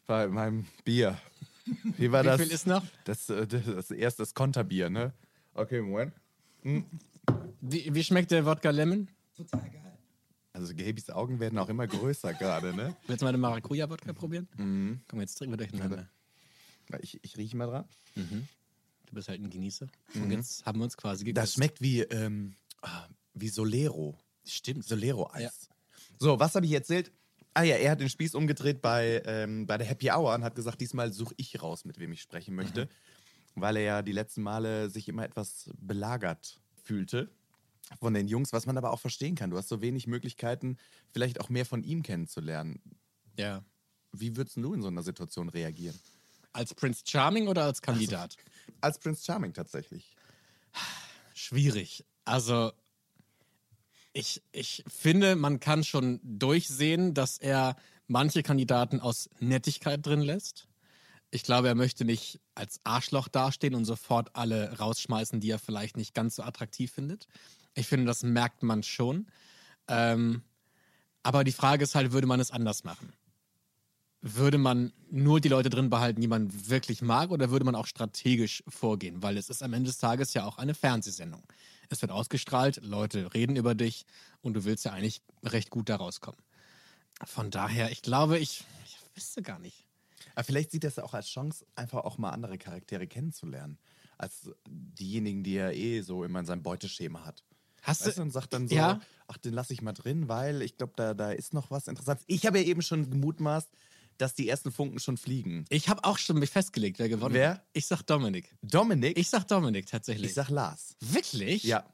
[0.06, 1.18] bei meinem Bier.
[1.98, 2.40] Wie war Wie das?
[2.40, 2.84] viel ist noch?
[3.04, 5.12] Das, äh, das, das erste das Konterbier, ne?
[5.54, 6.12] Okay, Moment.
[6.62, 6.84] Ne?
[7.60, 9.08] Wie, wie schmeckt der Wodka Lemon?
[9.36, 9.85] Total geil.
[10.56, 12.96] Also Gabys Augen werden auch immer größer gerade, ne?
[13.06, 14.48] Willst du mal den Maracuja-Wodka probieren?
[15.06, 16.08] Komm, jetzt trinken wir durcheinander.
[17.02, 17.84] Ich, ich rieche mal dran.
[18.14, 19.86] Du bist halt ein Genießer.
[20.14, 21.42] Und jetzt haben wir uns quasi geküsst.
[21.42, 24.18] Das schmeckt wie, ähm, ah, wie Solero.
[24.46, 24.86] Stimmt.
[24.86, 25.68] Solero-Eis.
[25.68, 25.74] Ja.
[26.18, 27.12] So, was habe ich erzählt?
[27.52, 30.54] Ah ja, er hat den Spieß umgedreht bei, ähm, bei der Happy Hour und hat
[30.54, 32.88] gesagt, diesmal suche ich raus, mit wem ich sprechen möchte.
[33.56, 37.30] Weil er ja die letzten Male sich immer etwas belagert fühlte
[37.98, 39.50] von den Jungs, was man aber auch verstehen kann.
[39.50, 40.76] Du hast so wenig Möglichkeiten,
[41.10, 42.80] vielleicht auch mehr von ihm kennenzulernen.
[43.38, 43.64] Ja.
[44.12, 45.98] Wie würdest du in so einer Situation reagieren?
[46.52, 48.36] Als Prince Charming oder als Kandidat?
[48.80, 50.16] Als Prince Charming tatsächlich.
[51.34, 52.04] Schwierig.
[52.24, 52.72] Also,
[54.12, 57.76] ich, ich finde, man kann schon durchsehen, dass er
[58.08, 60.66] manche Kandidaten aus Nettigkeit drin lässt.
[61.30, 65.96] Ich glaube, er möchte nicht als Arschloch dastehen und sofort alle rausschmeißen, die er vielleicht
[65.96, 67.26] nicht ganz so attraktiv findet.
[67.76, 69.26] Ich finde, das merkt man schon.
[69.86, 70.42] Ähm,
[71.22, 73.12] aber die Frage ist halt, würde man es anders machen?
[74.22, 77.86] Würde man nur die Leute drin behalten, die man wirklich mag, oder würde man auch
[77.86, 79.22] strategisch vorgehen?
[79.22, 81.42] Weil es ist am Ende des Tages ja auch eine Fernsehsendung.
[81.90, 84.06] Es wird ausgestrahlt, Leute reden über dich
[84.40, 86.40] und du willst ja eigentlich recht gut da rauskommen.
[87.24, 89.86] Von daher, ich glaube, ich, ich wüsste gar nicht.
[90.34, 93.78] Aber vielleicht sieht ja auch als Chance, einfach auch mal andere Charaktere kennenzulernen.
[94.18, 97.44] Als diejenigen, die er eh so immer in seinem Beuteschema hat.
[97.82, 99.00] Hast Weißt du, und sagt dann so, Ja.
[99.28, 102.24] ach, den lasse ich mal drin, weil ich glaube, da, da ist noch was Interessantes.
[102.28, 103.68] Ich habe ja eben schon gemutmaßt,
[104.18, 105.66] dass die ersten Funken schon fliegen.
[105.68, 107.50] ich habe auch schon mich festgelegt, wer gewonnen Wer?
[107.50, 107.66] hat.
[107.74, 108.54] Ich sag Dominik.
[108.62, 110.28] Dominik, Ich sag Dominik tatsächlich.
[110.30, 110.96] ich sag Lars.
[111.00, 111.64] Wirklich?
[111.64, 111.84] Ja.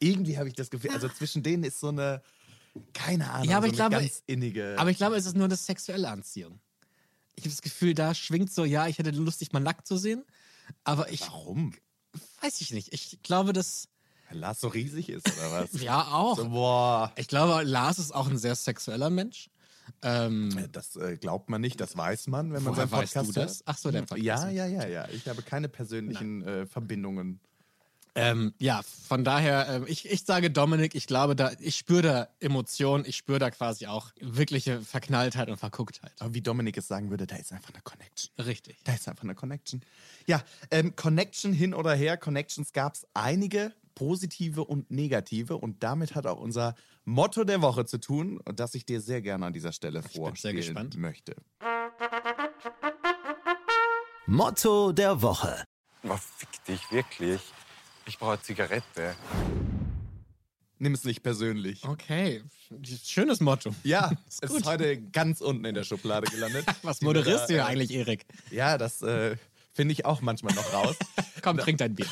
[0.00, 2.20] Irgendwie habe ich das Gefühl, also zwischen denen ist so eine,
[2.92, 4.74] keine Ahnung, Ja, aber so ich eine glaube- ganz innige.
[4.78, 6.60] Aber ich glaube, es ist nur eine sexuelle Anziehung.
[7.36, 9.96] Ich habe das Gefühl, da schwingt so, ja, ich hätte Lust, dich mal nackt zu
[9.96, 10.24] sehen.
[10.84, 11.72] Aber ich Warum?
[12.42, 12.92] weiß ich nicht.
[12.92, 13.88] Ich glaube, dass
[14.32, 15.72] Lars so riesig ist, oder was?
[15.80, 16.36] Ja, auch.
[16.36, 17.12] So, boah.
[17.16, 19.50] Ich glaube, Lars ist auch ein sehr sexueller Mensch.
[20.02, 23.40] Ähm, Das äh, glaubt man nicht, das weiß man, wenn man seinen weißt Podcast du
[23.40, 23.62] das?
[23.64, 24.22] Ach so, dein Podcast.
[24.22, 25.08] Ja, ja, ja, ja.
[25.12, 27.40] Ich habe keine persönlichen äh, Verbindungen.
[28.14, 32.28] ähm, ja, von daher, ähm, ich, ich sage Dominik, ich glaube, da, ich spüre da
[32.40, 36.12] Emotionen, ich spüre da quasi auch wirkliche Verknalltheit und Vergucktheit.
[36.18, 38.30] Aber wie Dominik es sagen würde, da ist einfach eine Connection.
[38.38, 38.76] Richtig.
[38.84, 39.80] Da ist einfach eine Connection.
[40.26, 42.16] Ja, ähm, Connection hin oder her.
[42.18, 45.58] Connections gab es einige, positive und negative.
[45.58, 49.46] Und damit hat auch unser Motto der Woche zu tun, das ich dir sehr gerne
[49.46, 50.96] an dieser Stelle sehr vorstellen gespannt.
[50.96, 51.34] möchte.
[54.26, 55.64] Motto der Woche.
[56.04, 57.40] Oh, fick dich, wirklich.
[58.06, 59.16] Ich brauche Zigarette.
[60.78, 61.82] Nimm es nicht persönlich.
[61.84, 62.44] Okay,
[63.04, 63.74] schönes Motto.
[63.82, 66.66] Ja, Ist ist heute ganz unten in der Schublade gelandet.
[66.82, 68.26] Was moderierst du hier äh, eigentlich, Erik?
[68.52, 69.36] Ja, das äh,
[69.78, 70.96] finde ich auch manchmal noch raus.
[71.40, 72.08] Komm, trink dein Bier.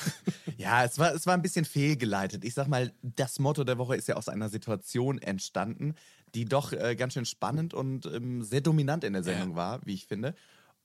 [0.57, 2.45] Ja, es war, es war ein bisschen fehlgeleitet.
[2.45, 5.97] Ich sag mal, das Motto der Woche ist ja aus einer Situation entstanden,
[6.37, 9.95] die doch äh, ganz schön spannend und ähm, sehr dominant in der Sendung war, wie
[9.95, 10.37] ich finde.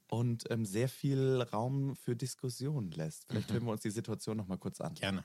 [0.10, 3.28] Und ähm, sehr viel Raum für Diskussion lässt.
[3.30, 4.96] Vielleicht hören wir uns die Situation noch mal kurz an.
[4.96, 5.24] Gerne.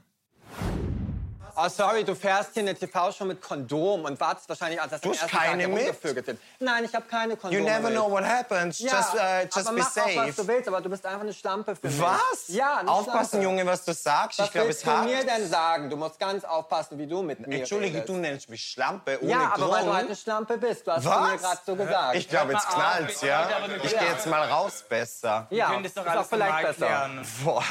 [1.59, 5.11] Oh, sorry, du fährst hier eine TV-Show mit Kondom und wartest wahrscheinlich, als das Du
[5.11, 6.39] hast keine mit?
[6.61, 7.93] Nein, ich habe keine Kondome You never mit.
[7.95, 8.79] know what happens.
[8.79, 10.33] Ja, just uh, just aber be mach auch, was safe.
[10.43, 11.99] du willst, aber du bist einfach eine Schlampe für mich.
[11.99, 12.49] Was?
[12.49, 13.45] Ja, eine Aufpassen, Schlampe.
[13.45, 14.39] Junge, was du sagst.
[14.39, 15.89] Was ich glaube, willst es du mir denn sagen?
[15.89, 18.09] Du musst ganz aufpassen, wie du mit mir Entschuldige, redest.
[18.11, 19.73] du nennst mich Schlampe ohne Ja, aber Grund.
[19.73, 20.87] weil du halt eine Schlampe bist.
[20.87, 21.31] Du hast was?
[21.31, 22.17] mir gerade so gesagt.
[22.17, 23.49] Ich glaube, jetzt knallt's, ja?
[23.83, 25.47] Ich gehe jetzt mal raus besser.
[25.49, 27.11] Ja, das ist auch vielleicht besser.
[27.43, 27.65] Boah,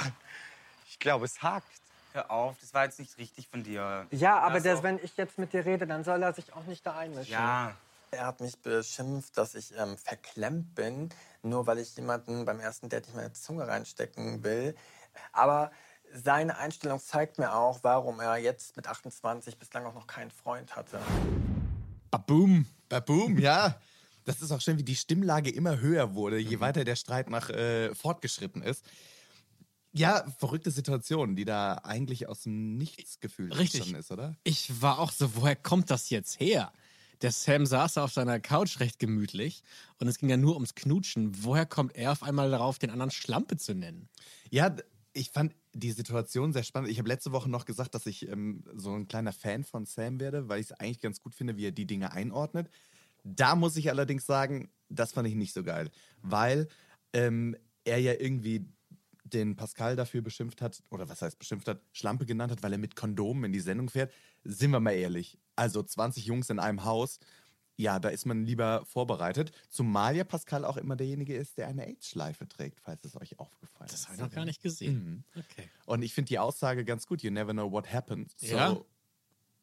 [0.89, 1.67] ich glaube, es hakt.
[2.15, 4.07] Hör auf, das war jetzt nicht richtig von dir.
[4.09, 6.85] Ja, aber auch- wenn ich jetzt mit dir rede, dann soll er sich auch nicht
[6.85, 7.33] da einmischen.
[7.33, 7.75] Ja,
[8.11, 11.09] Er hat mich beschimpft, dass ich ähm, verklemmt bin,
[11.43, 14.73] nur weil ich jemanden beim ersten Date nicht meine Zunge reinstecken will.
[15.33, 15.71] Aber
[16.13, 20.73] seine Einstellung zeigt mir auch, warum er jetzt mit 28 bislang auch noch keinen Freund
[20.77, 21.01] hatte.
[22.11, 22.65] Baboom.
[22.87, 23.77] Baboom, ja.
[24.23, 27.49] Das ist auch schön, wie die Stimmlage immer höher wurde, je weiter der Streit nach
[27.49, 28.85] äh, fortgeschritten ist.
[29.97, 33.79] Ja, verrückte Situation, die da eigentlich aus dem Nichtsgefühl Richtig.
[33.79, 34.35] entstanden ist, oder?
[34.43, 36.73] Ich war auch so, woher kommt das jetzt her?
[37.21, 39.63] Der Sam saß da auf seiner Couch recht gemütlich
[39.99, 41.43] und es ging ja nur ums Knutschen.
[41.45, 44.09] Woher kommt er auf einmal darauf, den anderen Schlampe zu nennen?
[44.49, 44.75] Ja,
[45.13, 46.91] ich fand die Situation sehr spannend.
[46.91, 50.19] Ich habe letzte Woche noch gesagt, dass ich ähm, so ein kleiner Fan von Sam
[50.19, 52.69] werde, weil ich es eigentlich ganz gut finde, wie er die Dinge einordnet.
[53.23, 55.89] Da muss ich allerdings sagen, das fand ich nicht so geil,
[56.21, 56.67] weil
[57.13, 57.55] ähm,
[57.85, 58.67] er ja irgendwie
[59.25, 62.77] den Pascal dafür beschimpft hat, oder was heißt beschimpft hat, Schlampe genannt hat, weil er
[62.77, 64.13] mit Kondomen in die Sendung fährt.
[64.43, 65.37] Sind wir mal ehrlich.
[65.55, 67.19] Also 20 Jungs in einem Haus,
[67.77, 69.51] ja, da ist man lieber vorbereitet.
[69.69, 73.89] Zumal ja Pascal auch immer derjenige ist, der eine AIDS-Schleife trägt, falls es euch aufgefallen
[73.89, 74.05] Das ist.
[74.07, 75.25] habe ich noch gar nicht gesehen.
[75.35, 75.67] Okay.
[75.85, 77.21] Und ich finde die Aussage ganz gut.
[77.23, 78.33] You never know what happens.
[78.37, 78.77] So, Ja.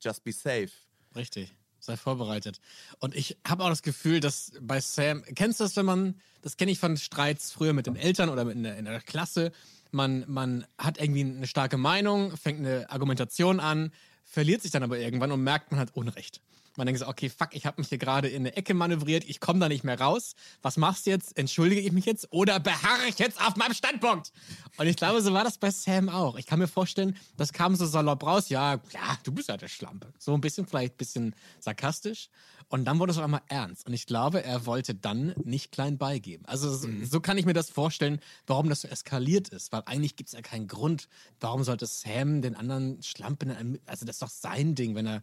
[0.03, 0.71] just be safe.
[1.17, 1.55] Richtig.
[1.85, 2.61] Sei vorbereitet.
[3.01, 6.57] Und ich habe auch das Gefühl, dass bei Sam, kennst du das, wenn man, das
[6.57, 9.51] kenne ich von Streits früher mit den Eltern oder in der, in der Klasse,
[9.91, 13.93] man, man hat irgendwie eine starke Meinung, fängt eine Argumentation an,
[14.25, 16.41] verliert sich dann aber irgendwann und merkt, man hat Unrecht.
[16.77, 19.41] Man denkt so, okay, fuck, ich habe mich hier gerade in eine Ecke manövriert, ich
[19.41, 20.35] komme da nicht mehr raus.
[20.63, 21.37] Was machst du jetzt?
[21.37, 24.33] Entschuldige ich mich jetzt oder beharre ich jetzt auf meinem Standpunkt?
[24.79, 26.37] Und ich glaube, so war das bei Sam auch.
[26.37, 29.69] Ich kann mir vorstellen, das kam so salopp raus, ja, ja, du bist ja der
[29.69, 30.13] Schlampe.
[30.19, 32.29] So ein bisschen, vielleicht ein bisschen sarkastisch.
[32.73, 33.87] Und dann wurde es auf einmal ernst.
[33.87, 36.47] Und ich glaube, er wollte dann nicht klein beigeben.
[36.47, 39.73] Also so, so kann ich mir das vorstellen, warum das so eskaliert ist.
[39.73, 41.09] Weil eigentlich gibt es ja keinen Grund.
[41.39, 43.79] Warum sollte Sam den anderen Schlampe, nennen?
[43.85, 45.23] also das ist doch sein Ding, wenn er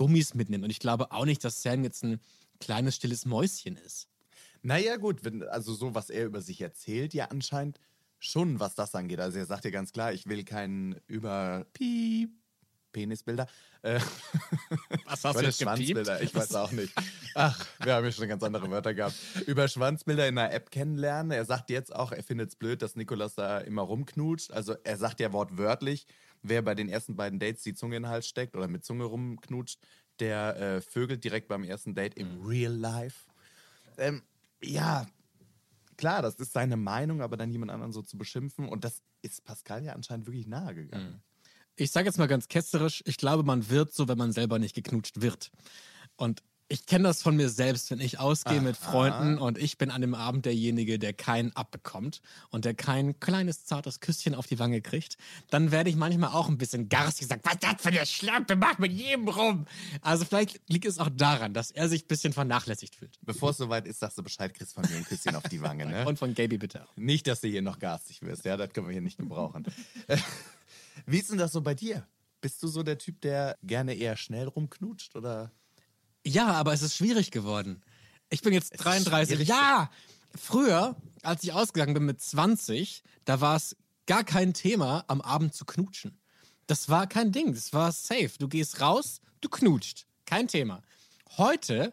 [0.00, 0.64] Gummis mitnimmt.
[0.64, 2.20] Und ich glaube auch nicht, dass Sam jetzt ein
[2.58, 4.08] kleines, stilles Mäuschen ist.
[4.62, 7.78] Naja, gut, wenn, also so, was er über sich erzählt, ja anscheinend
[8.18, 9.20] schon, was das angeht.
[9.20, 12.30] Also er sagt ja ganz klar, ich will keinen über Piep,
[12.92, 13.46] Penisbilder.
[13.82, 14.00] Äh,
[15.04, 16.94] Was hast oder Schwanzbilder, ich weiß auch nicht.
[17.34, 19.14] Ach, wir haben ja schon ganz andere Wörter gehabt.
[19.46, 21.30] Über Schwanzbilder in einer App kennenlernen.
[21.30, 24.50] Er sagt jetzt auch, er findet es blöd, dass Nikolas da immer rumknutscht.
[24.50, 26.06] Also er sagt ja wortwörtlich,
[26.42, 29.04] wer bei den ersten beiden Dates die Zunge in den Hals steckt oder mit Zunge
[29.04, 29.80] rumknutscht,
[30.18, 33.26] der äh, vögelt direkt beim ersten Date im Real Life.
[33.98, 34.22] Ähm,
[34.62, 35.06] ja,
[35.96, 39.44] klar, das ist seine Meinung, aber dann jemand anderen so zu beschimpfen und das ist
[39.44, 41.22] Pascal ja anscheinend wirklich nahe gegangen.
[41.76, 44.74] Ich sage jetzt mal ganz ketzerisch, ich glaube, man wird so, wenn man selber nicht
[44.74, 45.50] geknutscht wird.
[46.16, 49.90] Und ich kenne das von mir selbst, wenn ich ausgehe mit Freunden und ich bin
[49.90, 54.60] an dem Abend derjenige, der keinen abbekommt und der kein kleines, zartes Küsschen auf die
[54.60, 55.18] Wange kriegt,
[55.50, 58.78] dann werde ich manchmal auch ein bisschen garstig sagen, was das für eine Schlampe macht
[58.78, 59.66] mit jedem rum.
[60.00, 63.18] Also vielleicht liegt es auch daran, dass er sich ein bisschen vernachlässigt fühlt.
[63.22, 65.86] Bevor es soweit ist, sagst du Bescheid, kriegst von mir ein Küsschen auf die Wange.
[65.86, 66.06] Ne?
[66.06, 66.96] Und von Gaby bitte auch.
[66.96, 69.66] Nicht, dass du hier noch garstig wirst, ja, das können wir hier nicht gebrauchen.
[71.06, 72.06] Wie ist denn das so bei dir?
[72.40, 75.50] Bist du so der Typ, der gerne eher schnell rumknutscht oder?
[76.26, 77.82] Ja, aber es ist schwierig geworden.
[78.28, 79.34] Ich bin jetzt ist 33.
[79.34, 79.48] schwierig.
[79.48, 79.90] Ja,
[80.36, 85.54] früher, als ich ausgegangen bin mit 20, da war es gar kein Thema, am Abend
[85.54, 86.18] zu knutschen.
[86.66, 88.30] Das war kein Ding, das war safe.
[88.38, 90.06] Du gehst raus, du knutscht.
[90.24, 90.82] Kein Thema.
[91.36, 91.92] Heute,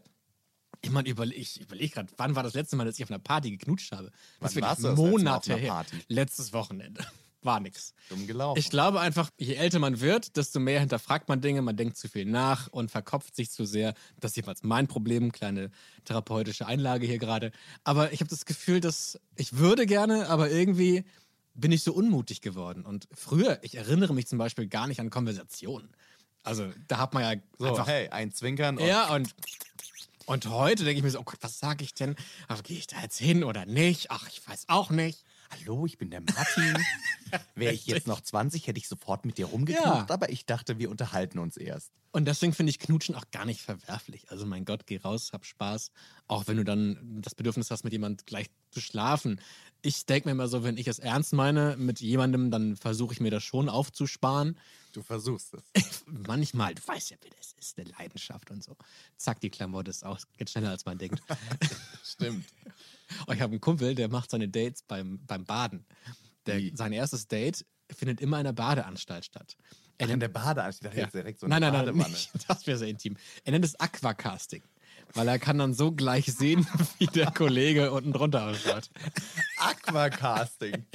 [0.82, 3.20] ich meine, überle ich überlege gerade, wann war das letzte Mal, dass ich auf einer
[3.20, 4.12] Party geknutscht habe?
[4.40, 5.86] Wann Das wirklich du das Monate her.
[6.08, 7.06] Letztes Wochenende.
[7.44, 7.94] War nix.
[8.10, 8.60] Dumm gelaufen.
[8.60, 12.08] Ich glaube einfach, je älter man wird, desto mehr hinterfragt man Dinge, man denkt zu
[12.10, 13.94] viel nach und verkopft sich zu sehr.
[14.20, 15.70] Das ist jedenfalls mein Problem, kleine
[16.06, 17.52] therapeutische Einlage hier gerade.
[17.84, 21.06] Aber ich habe das Gefühl, dass ich würde gerne, aber irgendwie
[21.54, 22.86] bin ich so unmutig geworden.
[22.86, 25.90] Und früher, ich erinnere mich zum Beispiel gar nicht an Konversationen.
[26.44, 29.36] Also da hat man ja so, einfach hey, ein Zwinkern und ja, und,
[30.28, 32.16] und heute denke ich mir so, oh Gott, was sage ich denn?
[32.48, 34.12] Aber gehe ich da jetzt hin oder nicht?
[34.12, 35.24] Ach, ich weiß auch nicht.
[35.52, 36.78] Hallo, ich bin der Martin.
[37.56, 40.06] Wäre ich jetzt noch 20, hätte ich sofort mit dir rumgeknutscht, Ja.
[40.10, 41.92] aber ich dachte, wir unterhalten uns erst.
[42.12, 44.32] Und deswegen finde ich Knutschen auch gar nicht verwerflich.
[44.32, 45.92] Also mein Gott, geh raus, hab Spaß.
[46.28, 49.42] Auch wenn du dann das Bedürfnis hast, mit jemand gleich zu schlafen.
[49.82, 53.20] Ich denke mir immer so, wenn ich es ernst meine mit jemandem, dann versuche ich
[53.20, 54.58] mir das schon aufzusparen.
[54.98, 56.04] Du versuchst es.
[56.08, 58.76] Manchmal, du weißt ja, wie das ist, eine Leidenschaft und so.
[59.16, 60.24] Zack, die Klamotte ist aus.
[60.40, 61.22] Geht schneller, als man denkt.
[62.04, 62.44] Stimmt.
[63.28, 65.86] Oh, ich habe einen Kumpel, der macht seine Dates beim, beim Baden.
[66.48, 66.76] Der, Wie?
[66.76, 67.64] sein erstes Date
[67.96, 69.56] findet immer in einer Badeanstalt statt.
[69.60, 70.96] Er Ach, in nennt- der Badeanstalt.
[70.96, 71.06] Ja.
[71.06, 72.32] direkt so eine nein, nein, nein, nicht.
[72.48, 73.18] das wäre sehr intim.
[73.44, 74.64] Er nennt es Aquacasting,
[75.14, 76.66] weil er kann dann so gleich sehen,
[76.98, 78.90] wie der Kollege unten drunter ausschaut.
[79.58, 80.88] Aquacasting.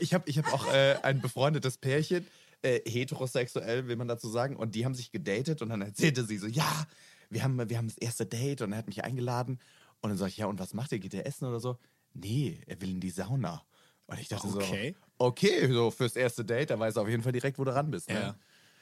[0.00, 2.26] Ich habe ich hab auch äh, ein befreundetes Pärchen,
[2.64, 6.38] äh, heterosexuell, will man dazu sagen, und die haben sich gedatet und dann erzählte sie
[6.38, 6.86] so, ja,
[7.30, 9.60] wir haben, wir haben das erste Date und er hat mich eingeladen.
[10.00, 10.98] Und dann sag ich, ja, und was macht ihr?
[10.98, 11.78] Geht ihr essen oder so?
[12.12, 13.62] Nee, er will in die Sauna.
[14.06, 14.94] Und ich dachte Okay.
[15.18, 17.74] so, okay, so fürs erste Date, da weiß er auf jeden Fall direkt, wo du
[17.74, 18.08] ran bist.
[18.08, 18.20] Ne?
[18.20, 18.38] Ja.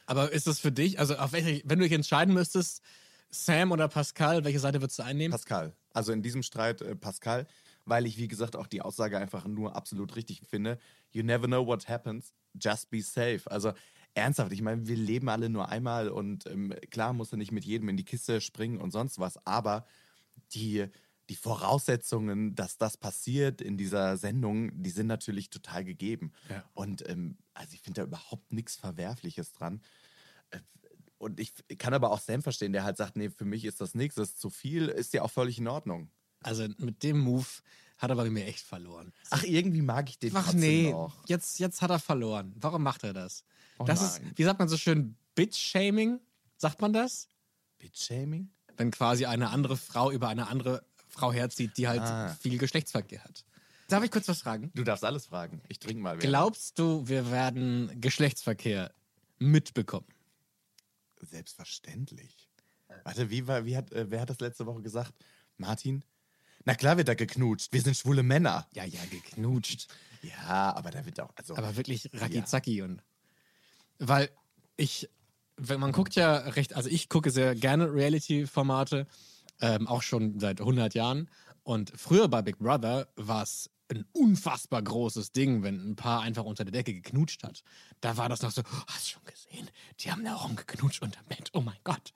[0.07, 2.83] Aber ist das für dich, also auf welche, wenn du dich entscheiden müsstest,
[3.31, 5.31] Sam oder Pascal, welche Seite würdest du einnehmen?
[5.31, 5.75] Pascal.
[5.95, 7.47] Also in diesem Streit äh, Pascal,
[7.85, 10.79] weil ich, wie gesagt, auch die Aussage einfach nur absolut richtig finde.
[11.13, 13.43] You never know what happens, just be safe.
[13.47, 13.73] Also
[14.15, 17.65] ernsthaft, ich meine, wir leben alle nur einmal und ähm, klar musst du nicht mit
[17.65, 19.87] jedem in die Kiste springen und sonst was, aber
[20.53, 20.87] die,
[21.29, 26.33] die Voraussetzungen, dass das passiert in dieser Sendung, die sind natürlich total gegeben.
[26.51, 26.65] Ja.
[26.75, 29.81] Und ähm, also ich finde da überhaupt nichts Verwerfliches dran.
[30.51, 30.61] Äh,
[31.19, 33.95] Und ich kann aber auch Sam verstehen, der halt sagt, nee, für mich ist das
[33.95, 36.11] nichts, das ist zu viel, ist ja auch völlig in Ordnung.
[36.43, 37.47] Also mit dem Move
[38.03, 39.13] hat er bei mir echt verloren.
[39.31, 41.27] Ach, irgendwie mag ich den Ach trotzdem nee, noch.
[41.29, 42.53] jetzt, jetzt hat er verloren.
[42.57, 43.45] Warum macht er das?
[43.79, 44.33] Oh das ist, nein.
[44.35, 46.21] wie sagt man so schön, Bitch-Shaming?
[46.57, 47.29] Sagt man das?
[47.79, 48.51] Bitshaming?
[48.77, 52.29] wenn quasi eine andere Frau über eine andere Frau herzieht, die halt Ah.
[52.41, 53.45] viel Geschlechtsverkehr hat.
[53.89, 54.71] Darf ich kurz was fragen?
[54.75, 55.61] Du darfst alles fragen.
[55.69, 56.13] Ich trinke mal.
[56.13, 58.93] während- Glaubst du, wir werden Geschlechtsverkehr
[59.39, 60.07] mitbekommen?
[61.21, 62.49] Selbstverständlich.
[63.05, 65.13] Warte, wie, war, wie hat, äh, wer hat das letzte Woche gesagt?
[65.57, 66.03] Martin?
[66.65, 67.73] Na klar wird da geknutscht.
[67.73, 68.67] Wir sind schwule Männer.
[68.75, 69.89] Ja, ja, geknutscht.
[70.23, 71.31] Ja, aber da wird auch.
[71.37, 73.03] Also, Aber wirklich Raki-Zaki und.
[73.99, 74.31] Weil
[74.77, 75.09] ich,
[75.57, 79.07] wenn man guckt ja recht, also ich gucke sehr gerne Reality-Formate,
[79.61, 81.29] ähm, auch schon seit 100 Jahren.
[81.65, 86.45] Und früher bei Big Brother war es ein unfassbar großes Ding, wenn ein Paar einfach
[86.45, 87.63] unter der Decke geknutscht hat.
[88.01, 89.71] Da war das noch so, "Oh, hast du schon gesehen?
[90.01, 91.51] Die haben da rumgeknutscht unterm Bett.
[91.53, 92.13] Oh mein Gott.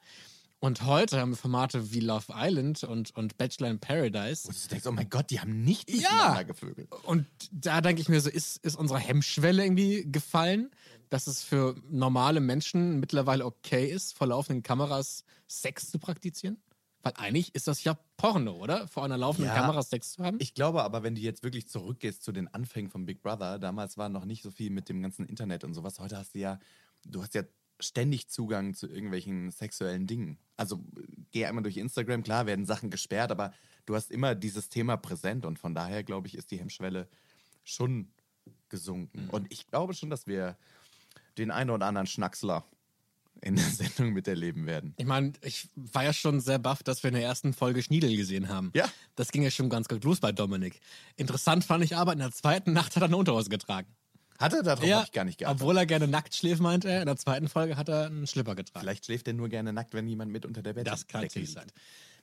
[0.59, 4.49] Und heute haben wir Formate wie Love Island und, und Bachelor in Paradise.
[4.49, 5.97] wo du denkst, oh mein Gott, die haben nicht Ja.
[6.11, 6.89] miteinander gevögelt.
[7.05, 10.71] Und da denke ich mir so, ist, ist unsere Hemmschwelle irgendwie gefallen,
[11.11, 16.57] dass es für normale Menschen mittlerweile okay ist, vor laufenden Kameras Sex zu praktizieren?
[17.03, 18.89] Weil eigentlich ist das ja Porno, oder?
[18.89, 19.61] Vor einer laufenden Ja.
[19.61, 20.39] Kamera Sex zu haben?
[20.41, 23.97] Ich glaube aber, wenn du jetzt wirklich zurückgehst zu den Anfängen von Big Brother, damals
[23.99, 26.01] war noch nicht so viel mit dem ganzen Internet und sowas.
[26.01, 26.59] Heute hast du ja,
[27.05, 27.43] du hast ja
[27.81, 30.39] ständig Zugang zu irgendwelchen sexuellen Dingen.
[30.57, 33.53] Also äh, geh einmal durch Instagram, klar werden Sachen gesperrt, aber
[33.85, 37.09] du hast immer dieses Thema präsent und von daher, glaube ich, ist die Hemmschwelle
[37.65, 38.09] schon
[38.69, 39.29] gesunken.
[39.31, 40.57] Und ich glaube schon, dass wir
[41.39, 42.65] den einen oder anderen Schnacksler
[43.43, 44.95] in der Sendung miterleben werden.
[44.97, 48.17] Ich meine, ich war ja schon sehr baff, dass wir in der ersten Folge Schniedel
[48.17, 48.71] gesehen haben.
[48.75, 48.89] Ja.
[49.15, 50.81] Das ging ja schon ganz gut los bei Dominik.
[51.17, 53.89] Interessant fand ich aber, in der zweiten Nacht hat er eine Unterhose getragen.
[54.39, 55.61] Hat er darauf ich gar nicht geachtet.
[55.61, 57.01] Obwohl er gerne nackt schläft, meinte er.
[57.01, 58.81] In der zweiten Folge hat er einen Schlipper getragen.
[58.83, 61.53] Vielleicht schläft er nur gerne nackt, wenn jemand mit unter der Bettdecke Das kann natürlich
[61.53, 61.67] sein.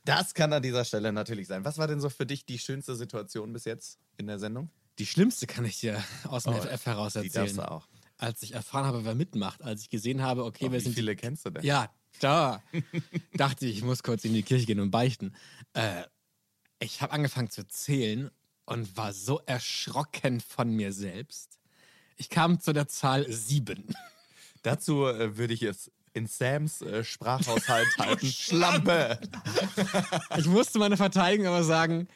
[0.05, 1.63] Das kann an dieser Stelle natürlich sein.
[1.65, 4.69] Was war denn so für dich die schönste Situation bis jetzt in der Sendung?
[4.99, 7.33] Die schlimmste kann ich dir aus dem Oh, FF heraus die erzählen.
[7.45, 7.87] darfst du auch.
[8.17, 10.93] Als ich erfahren habe, wer mitmacht, als ich gesehen habe, okay, Oh, wir wie sind
[10.93, 11.63] viele kennst du denn?
[11.63, 12.61] Ja, da.
[13.33, 15.33] dachte ich, ich muss kurz in die Kirche gehen und beichten.
[15.73, 16.03] Äh,
[16.79, 18.29] ich habe angefangen zu zählen
[18.65, 21.57] und war so erschrocken von mir selbst.
[22.23, 23.83] Ich kam zu der Zahl sieben.
[24.61, 28.25] Dazu äh, würde ich es in Sams äh, Sprachhaushalt halten.
[28.25, 29.19] Schlampe!
[30.37, 32.07] Ich musste meine Verteidigung aber sagen,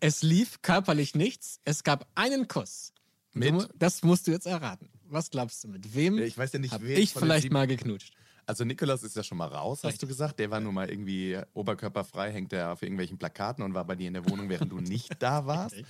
[0.00, 1.60] es lief körperlich nichts.
[1.66, 2.94] Es gab einen Kuss.
[3.34, 3.68] Mit?
[3.74, 4.88] Das musst du jetzt erraten.
[5.04, 8.14] Was glaubst du, mit wem Ich weiß ja nicht, hab wen ich vielleicht mal geknutscht?
[8.46, 10.38] Also Nikolas ist ja schon mal raus, hast du gesagt.
[10.38, 14.08] Der war nur mal irgendwie oberkörperfrei, hängt er auf irgendwelchen Plakaten und war bei dir
[14.08, 15.76] in der Wohnung, während du nicht da warst.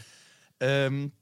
[0.63, 1.13] Ähm,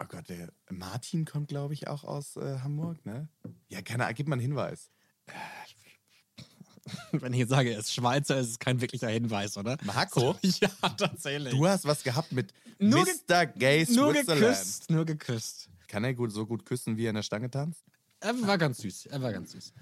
[0.00, 3.28] oh Gott, der Martin kommt, glaube ich, auch aus äh, Hamburg, ne?
[3.68, 4.90] Ja, keine Ahnung, gib mal einen Hinweis.
[7.12, 9.76] Wenn ich jetzt sage, er ist Schweizer, ist es kein wirklicher Hinweis, oder?
[9.82, 10.36] Marco?
[10.60, 11.52] Ja, tatsächlich.
[11.52, 13.46] Du hast was gehabt mit Nur Mr.
[13.46, 15.68] Gay nur geküsst, nur geküsst.
[15.88, 17.84] Kann er gut, so gut küssen, wie er in der Stange tanzt?
[18.20, 19.72] Er war ganz süß, er war ganz süß.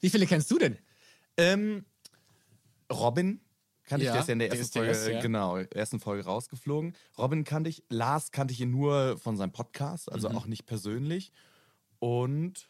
[0.00, 0.78] Wie viele kennst du denn?
[1.36, 1.84] Ähm,
[2.90, 3.40] Robin
[3.92, 5.20] kannte Ja, ich, der ist ja in der ersten der Folge, erste, ja.
[5.20, 6.94] genau, ersten Folge rausgeflogen.
[7.18, 10.36] Robin kannte ich, Lars kannte ich ihn nur von seinem Podcast, also Mhm.
[10.36, 11.32] auch nicht persönlich.
[11.98, 12.68] Und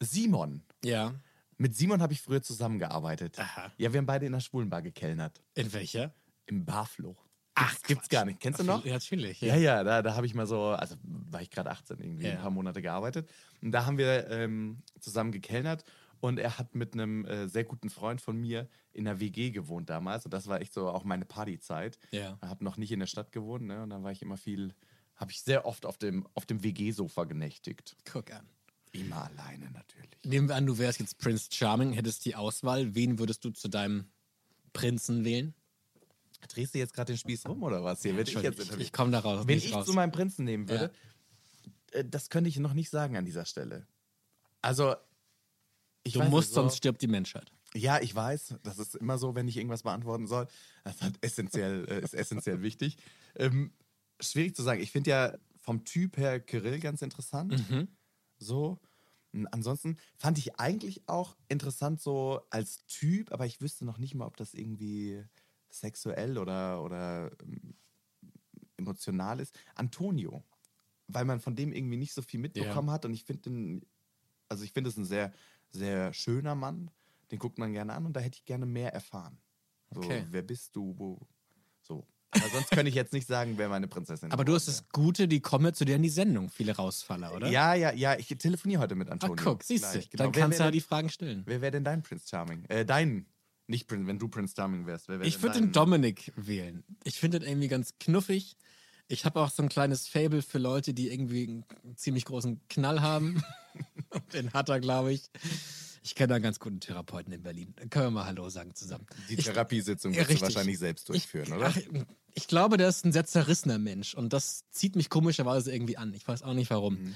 [0.00, 0.62] Simon.
[0.84, 1.14] Ja.
[1.58, 3.38] Mit Simon habe ich früher zusammengearbeitet.
[3.38, 3.70] Aha.
[3.76, 5.40] Ja, wir haben beide in der Schwulenbar gekellnert.
[5.54, 6.12] In welcher?
[6.46, 7.16] Im Barfloh.
[7.54, 8.40] Ach, Gibt's, gibt's gar nicht.
[8.40, 8.84] Kennst du noch?
[8.84, 9.40] Ja, natürlich.
[9.42, 12.32] Ja, ja, da, da habe ich mal so, also war ich gerade 18 irgendwie, Ja.
[12.32, 13.28] ein paar Monate gearbeitet.
[13.60, 15.84] Und da haben wir ähm, zusammen gekellnert
[16.22, 19.90] und er hat mit einem äh, sehr guten Freund von mir in der WG gewohnt
[19.90, 20.24] damals.
[20.24, 21.98] Und das war echt so auch meine Partyzeit.
[22.12, 22.38] Ja.
[22.40, 23.82] Ich habe noch nicht in der Stadt gewohnt, ne?
[23.82, 24.72] Und dann war ich immer viel,
[25.16, 27.96] habe ich sehr oft auf dem, auf dem WG-Sofa genächtigt.
[28.04, 28.48] Guck an.
[28.92, 30.10] Immer alleine natürlich.
[30.24, 32.94] Nehmen wir an, du wärst jetzt Prince Charming, hättest die Auswahl.
[32.94, 34.04] Wen würdest du zu deinem
[34.72, 35.54] Prinzen wählen?
[36.50, 38.02] Drehst du jetzt gerade den Spieß rum oder was?
[38.02, 39.48] Hier werde ich ich, ich komme da raus.
[39.48, 39.86] Wenn ich raus.
[39.86, 40.92] zu meinem Prinzen nehmen würde,
[41.90, 43.88] äh, das könnte ich noch nicht sagen an dieser Stelle.
[44.60, 44.94] Also,
[46.04, 47.52] ich du musst, so- sonst stirbt die Menschheit.
[47.74, 50.46] Ja, ich weiß, das ist immer so, wenn ich irgendwas beantworten soll.
[50.84, 52.98] Das hat essentiell, äh, ist essentiell wichtig.
[53.36, 53.72] Ähm,
[54.20, 54.82] schwierig zu sagen.
[54.82, 57.64] Ich finde ja vom Typ her Kirill ganz interessant.
[58.38, 58.78] So.
[59.32, 64.14] Und Ansonsten fand ich eigentlich auch interessant so als Typ, aber ich wüsste noch nicht
[64.14, 65.24] mal, ob das irgendwie
[65.70, 67.74] sexuell oder, oder ähm,
[68.76, 69.58] emotional ist.
[69.74, 70.44] Antonio.
[71.08, 73.04] Weil man von dem irgendwie nicht so viel mitbekommen hat.
[73.06, 73.86] Und ich finde den,
[74.48, 75.32] also ich finde es ein sehr,
[75.72, 76.90] sehr schöner Mann.
[77.30, 79.38] Den guckt man gerne an und da hätte ich gerne mehr erfahren.
[79.90, 80.26] So, Okay.
[80.30, 80.94] wer bist du?
[80.98, 81.18] Wo?
[81.80, 82.06] So.
[82.34, 85.28] Aber sonst könnte ich jetzt nicht sagen, wer meine Prinzessin Aber du hast das Gute,
[85.28, 87.48] die kommen ja zu dir in die Sendung, viele Rausfaller, oder?
[87.50, 88.18] Ja, ja, ja.
[88.18, 89.36] Ich telefoniere heute mit Ach, Antonio.
[89.44, 89.98] guck, siehst du.
[89.98, 90.24] Dann genau.
[90.34, 91.42] Wer kannst du ja die Fragen stellen.
[91.44, 92.64] Wer wäre denn dein Prince Charming?
[92.66, 93.26] Äh, dein.
[93.66, 95.08] Nicht Prince, wenn du Prince Charming wärst.
[95.08, 96.84] Wer wär Ich würde den Dominik wählen.
[97.04, 98.56] Ich finde den irgendwie ganz knuffig.
[99.08, 103.00] Ich habe auch so ein kleines Fable für Leute, die irgendwie einen ziemlich großen Knall
[103.02, 103.42] haben.
[104.32, 105.30] Den hat er, glaube ich.
[106.02, 107.74] Ich kenne einen ganz guten Therapeuten in Berlin.
[107.76, 109.06] Da können wir mal Hallo sagen zusammen.
[109.28, 111.66] Die Ich- Therapiesitzung wirst du wahrscheinlich selbst durchführen, ich, oder?
[111.68, 111.78] Ach,
[112.34, 116.12] ich glaube, der ist ein sehr zerrissener Mensch und das zieht mich komischerweise irgendwie an.
[116.14, 116.94] Ich weiß auch nicht warum.
[116.94, 117.14] Mhm.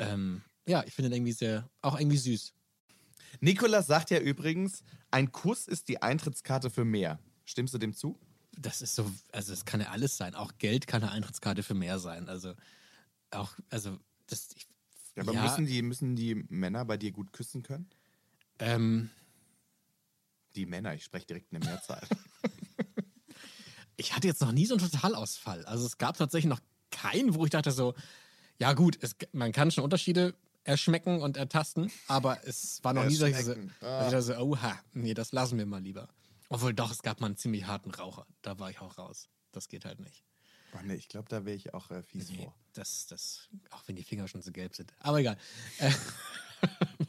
[0.00, 2.52] Ähm, ja, ich finde ihn irgendwie sehr, auch irgendwie süß.
[3.40, 7.20] Nikolas sagt ja übrigens, ein Kuss ist die Eintrittskarte für mehr.
[7.44, 8.18] Stimmst du dem zu?
[8.56, 10.34] Das ist so, also es kann ja alles sein.
[10.34, 12.28] Auch Geld kann eine Eintrittskarte für mehr sein.
[12.28, 12.54] Also
[13.30, 14.48] auch, also das.
[14.54, 14.66] Ich,
[15.16, 15.42] Ja, aber Ja.
[15.42, 17.88] Müssen, die, müssen die Männer bei dir gut küssen können?
[18.58, 19.10] ähm,
[20.54, 22.02] Die Männer, ich spreche direkt in der Mehrzahl.
[23.96, 25.64] ich hatte jetzt noch nie so einen Totalausfall.
[25.66, 26.60] Also es gab tatsächlich noch
[26.90, 27.94] keinen, wo ich dachte so,
[28.58, 30.34] ja gut, es, man kann schon Unterschiede
[30.64, 35.56] erschmecken und ertasten, aber es war noch nie so, dachte so, oha, nee, das lassen
[35.58, 36.08] wir mal lieber.
[36.50, 38.26] Obwohl doch, es gab mal einen ziemlich harten Raucher.
[38.42, 39.28] Da war ich auch raus.
[39.52, 40.24] Das geht halt nicht.
[40.84, 42.54] Nee, ich glaube, da wäre ich auch äh, fies Nee, vor.
[42.74, 44.92] das, das, auch wenn die Finger schon so gelb sind.
[45.00, 45.36] Aber egal.
[45.78, 45.90] Äh,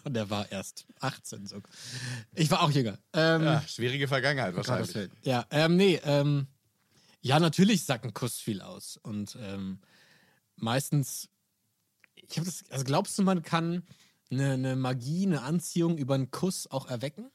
[0.09, 1.61] der war erst 18 so.
[2.33, 2.97] Ich war auch jünger.
[3.13, 5.11] Ähm, Ja, schwierige Vergangenheit wahrscheinlich.
[5.23, 6.47] Ja, ähm, nee, ähm,
[7.21, 8.97] ja, natürlich sagt ein Kuss viel aus.
[8.97, 9.79] Und ähm,
[10.55, 11.29] meistens,
[12.15, 13.83] ich habe das, also glaubst du, man kann
[14.31, 17.31] eine, eine Magie, eine Anziehung über einen Kuss auch erwecken?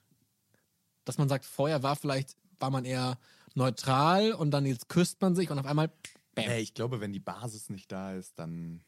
[1.06, 3.18] Dass man sagt, vorher war vielleicht, war man eher
[3.54, 5.88] neutral und dann jetzt küsst man sich und auf einmal,
[6.34, 8.82] bam, Nee, ich glaube, wenn die Basis nicht da ist, dann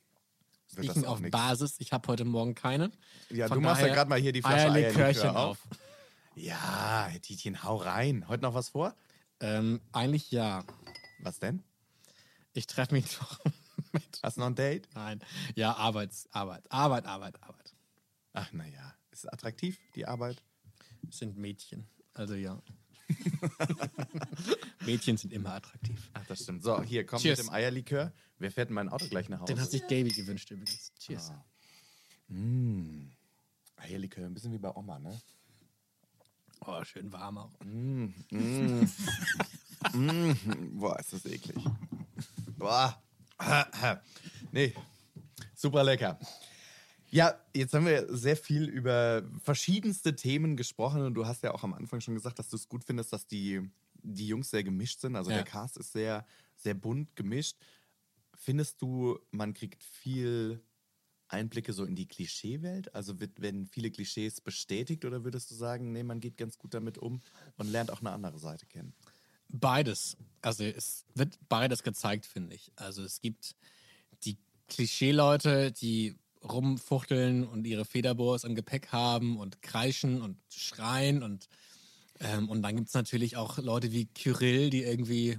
[0.74, 1.38] wird Speaking das auch auf nichts.
[1.38, 2.90] Basis, ich habe heute Morgen keine.
[3.30, 5.58] Ja, Von du machst ja gerade mal hier die Flasche Eierlikörchen Eierlikör auf.
[5.70, 5.78] auf.
[6.34, 8.28] Ja, Tietjen, hau rein.
[8.28, 8.94] Heute noch was vor?
[9.40, 10.64] Ähm, eigentlich ja.
[11.20, 11.62] Was denn?
[12.52, 13.40] Ich treffe mich doch
[13.92, 14.20] mit.
[14.22, 14.88] Hast du noch ein Date?
[14.94, 15.20] Nein.
[15.54, 17.74] Ja, Arbeits, Arbeit, Arbeit, Arbeit, Arbeit.
[18.34, 18.94] Ach, naja.
[19.10, 20.42] Ist es attraktiv, die Arbeit?
[21.08, 21.88] Es sind Mädchen.
[22.18, 22.60] Also ja.
[24.84, 26.10] Mädchen sind immer attraktiv.
[26.14, 26.64] Ach, das stimmt.
[26.64, 27.38] So, hier, komm Cheers.
[27.38, 28.12] mit dem Eierlikör.
[28.38, 29.54] Wer fährt in mein Auto gleich nach Hause?
[29.54, 30.92] Den hat sich Gaby gewünscht übrigens.
[30.98, 31.32] Cheers.
[32.26, 33.04] Mm.
[33.76, 35.16] Eierlikör, ein bisschen wie bei Oma, ne?
[36.66, 37.52] Oh, schön warm auch.
[37.64, 38.08] Mm.
[40.72, 41.64] Boah, ist das eklig.
[42.58, 43.00] Boah.
[44.50, 44.74] nee,
[45.54, 46.18] super lecker.
[47.10, 51.64] Ja, jetzt haben wir sehr viel über verschiedenste Themen gesprochen und du hast ja auch
[51.64, 53.62] am Anfang schon gesagt, dass du es gut findest, dass die,
[54.02, 55.16] die Jungs sehr gemischt sind.
[55.16, 55.36] Also Ja.
[55.36, 57.56] der Cast ist sehr, sehr bunt gemischt.
[58.34, 60.62] Findest du, man kriegt viel
[61.28, 62.94] Einblicke so in die Klischeewelt?
[62.94, 66.74] Also wird, werden viele Klischees bestätigt oder würdest du sagen, nee, man geht ganz gut
[66.74, 67.20] damit um
[67.56, 68.94] und lernt auch eine andere Seite kennen?
[69.48, 70.16] Beides.
[70.42, 72.70] Also es wird beides gezeigt, finde ich.
[72.76, 73.56] Also es gibt
[74.24, 74.36] die
[74.68, 81.48] Klischee-Leute, die rumfuchteln und ihre Federbohrs im Gepäck haben und kreischen und schreien und
[82.20, 85.38] ähm, und dann gibt es natürlich auch Leute wie Kyrill, die irgendwie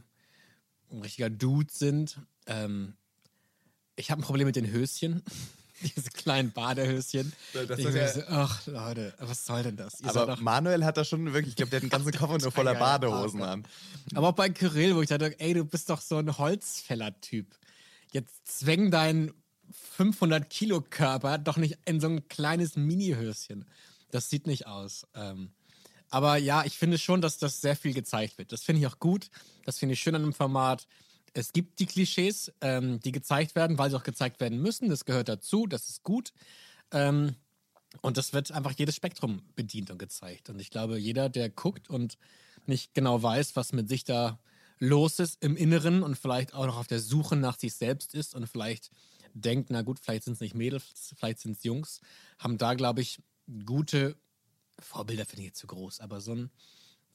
[0.91, 2.20] ein richtiger Dude sind.
[2.45, 2.93] Ähm,
[3.97, 5.22] ich habe ein Problem mit den Höschen.
[5.95, 7.32] Diese kleinen Badehöschen.
[7.54, 10.02] Das ich ja- so, ach Leute, was soll denn das?
[10.02, 12.52] Ihr Aber Manuel hat da schon wirklich, ich glaube, der hat einen ganzen Koffer nur
[12.52, 13.66] voller Badehosen Partner.
[13.66, 13.68] an.
[14.16, 17.47] Aber auch bei Kyrill, wo ich dachte, ey, du bist doch so ein Holzfäller-Typ.
[18.12, 19.32] Jetzt zwäng deinen
[19.72, 23.66] 500 Kilo Körper doch nicht in so ein kleines Mini-Höschen.
[24.12, 25.08] Das sieht nicht aus.
[25.14, 25.52] Ähm,
[26.10, 28.52] aber ja, ich finde schon, dass das sehr viel gezeigt wird.
[28.52, 29.30] Das finde ich auch gut.
[29.66, 30.88] Das finde ich schön an dem Format.
[31.34, 34.90] Es gibt die Klischees, ähm, die gezeigt werden, weil sie auch gezeigt werden müssen.
[34.90, 35.68] Das gehört dazu.
[35.68, 36.34] Das ist gut.
[36.92, 37.36] Ähm,
[38.02, 40.50] und das wird einfach jedes Spektrum bedient und gezeigt.
[40.50, 42.18] Und ich glaube, jeder, der guckt und
[42.66, 44.40] nicht genau weiß, was mit sich da
[44.80, 48.34] los ist im Inneren und vielleicht auch noch auf der Suche nach sich selbst ist
[48.36, 48.92] und vielleicht
[49.42, 52.02] denkt, na gut, vielleicht sind es nicht Mädels, vielleicht sind es Jungs,
[52.38, 53.20] haben da, glaube ich,
[53.66, 54.16] gute
[54.80, 56.52] Vorbilder, finde ich jetzt zu groß, aber so, ein,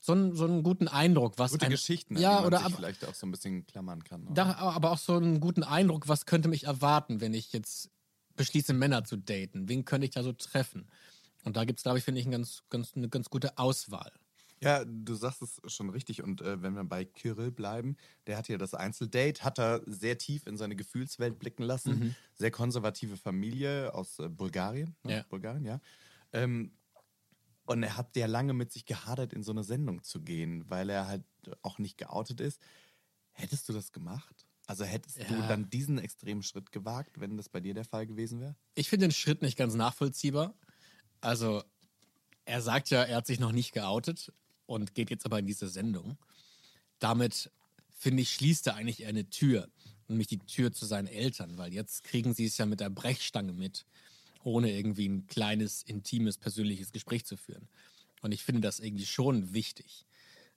[0.01, 2.67] so, ein, so einen guten Eindruck, was Gute ein, Geschichten, ja, die man oder sich
[2.67, 4.27] aber, vielleicht auch so ein bisschen klammern kann.
[4.35, 7.91] da, aber auch so einen guten Eindruck, was könnte mich erwarten, wenn ich jetzt
[8.37, 9.69] beschließe, Männer zu daten?
[9.69, 10.89] Wen könnte ich da so treffen?
[11.45, 14.13] Und da gibt es, glaube ich, finde ich, ein ganz, ganz, eine ganz gute Auswahl.
[14.65, 16.23] Ja, du sagst es schon richtig.
[16.23, 17.97] Und äh, wenn wir bei Kirill bleiben,
[18.27, 21.99] der hat ja das Einzeldate, hat er sehr tief in seine Gefühlswelt blicken lassen.
[21.99, 22.15] Mhm.
[22.35, 24.97] Sehr konservative Familie aus äh, Bulgarien.
[25.05, 25.17] ne?
[25.17, 25.23] Ja.
[25.29, 25.81] Bulgarien, ja.
[26.33, 26.73] Ähm,
[27.67, 30.91] und er hat ja lange mit sich gehadert, in so eine Sendung zu gehen, weil
[30.91, 31.25] er halt
[31.63, 32.61] auch nicht geoutet ist.
[33.33, 34.47] Hättest du das gemacht?
[34.67, 35.47] Also hättest du Ja.
[35.49, 38.57] dann diesen extremen Schritt gewagt, wenn das bei dir der Fall gewesen wäre?
[38.75, 40.55] Ich finde den Schritt nicht ganz nachvollziehbar.
[41.21, 41.63] Also,
[42.47, 44.33] er sagt ja, er hat sich noch nicht geoutet
[44.67, 46.17] und geht jetzt aber in diese Sendung.
[46.99, 47.51] Damit,
[47.99, 49.69] finde ich, schließt er eigentlich eher eine Tür.
[50.09, 53.53] Nämlich die Tür zu seinen Eltern, weil jetzt kriegen sie es ja mit der Brechstange
[53.53, 53.87] mit,
[54.43, 57.69] ohne irgendwie ein kleines, intimes, persönliches Gespräch zu führen.
[58.21, 60.05] Und ich finde das irgendwie schon wichtig.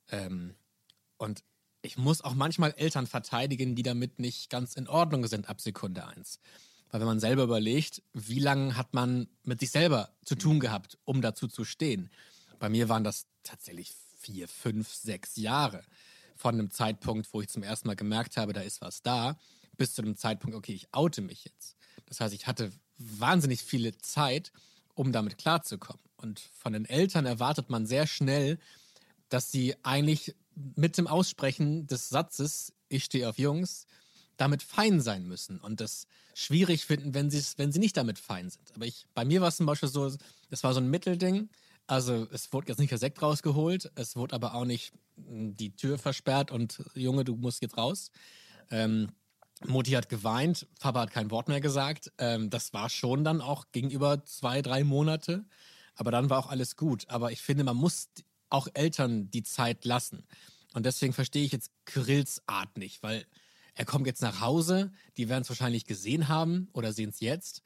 [0.09, 0.55] Ähm,
[1.17, 1.43] und
[1.81, 6.05] ich muss auch manchmal Eltern verteidigen, die damit nicht ganz in Ordnung sind ab Sekunde
[6.05, 6.39] eins.
[6.89, 10.97] Weil wenn man selber überlegt, wie lange hat man mit sich selber zu tun gehabt,
[11.05, 12.09] um dazu zu stehen?
[12.59, 15.83] Bei mir waren das tatsächlich vier, fünf, sechs Jahre.
[16.35, 19.37] Von einem Zeitpunkt, wo ich zum ersten Mal gemerkt habe, da ist was da,
[19.77, 21.75] bis zu dem Zeitpunkt, okay, ich oute mich jetzt.
[22.05, 24.51] Das heißt, ich hatte wahnsinnig viele Zeit,
[24.93, 26.01] um damit klarzukommen.
[26.17, 28.59] Und von den Eltern erwartet man sehr schnell,
[29.29, 30.35] dass sie eigentlich
[30.75, 33.85] mit dem Aussprechen des Satzes, ich stehe auf Jungs,
[34.37, 38.49] damit fein sein müssen und das schwierig finden, wenn sie wenn sie nicht damit fein
[38.49, 38.71] sind.
[38.75, 40.11] Aber ich, bei mir war es zum Beispiel so,
[40.49, 41.49] es war so ein Mittelding.
[41.87, 45.75] Also es wurde jetzt nicht der Sekt rausgeholt, es wurde aber auch nicht mh, die
[45.75, 48.11] Tür versperrt und Junge, du musst jetzt raus.
[48.69, 49.09] Ähm,
[49.65, 52.11] Mutti hat geweint, Papa hat kein Wort mehr gesagt.
[52.17, 55.45] Ähm, das war schon dann auch gegenüber zwei, drei Monate.
[55.95, 57.09] Aber dann war auch alles gut.
[57.09, 58.09] Aber ich finde, man muss
[58.49, 60.27] auch Eltern die Zeit lassen.
[60.73, 63.25] Und deswegen verstehe ich jetzt Kyrills Art nicht, weil
[63.73, 67.63] er kommt jetzt nach Hause, die werden es wahrscheinlich gesehen haben oder sehen es jetzt.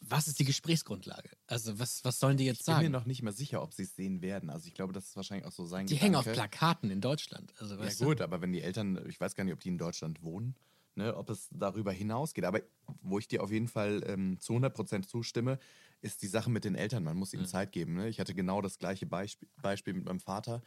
[0.00, 1.30] Was ist die Gesprächsgrundlage?
[1.46, 2.92] Also, was, was sollen die jetzt Ich bin mir sagen?
[2.92, 4.50] noch nicht mal sicher, ob sie es sehen werden.
[4.50, 6.48] Also ich glaube, das ist wahrscheinlich auch so sein Die hängen auf Gedanke.
[6.58, 7.52] Plakaten in Deutschland.
[7.58, 8.04] Also, Ja weißt du?
[8.06, 10.54] gut, aber wenn die Eltern, ich weiß gar nicht, ob die in Deutschland wohnen,
[10.94, 12.44] ne, ob es darüber hinausgeht.
[12.44, 12.60] Aber
[13.02, 15.58] wo ich dir auf jeden Fall ähm, zu 100% zustimme,
[16.02, 17.02] ist die Sache mit den Eltern.
[17.02, 17.94] Man muss ihnen Zeit geben.
[17.94, 18.08] Ne?
[18.08, 20.62] Ich hatte genau das gleiche Beispiel, Beispiel mit meinem Vater.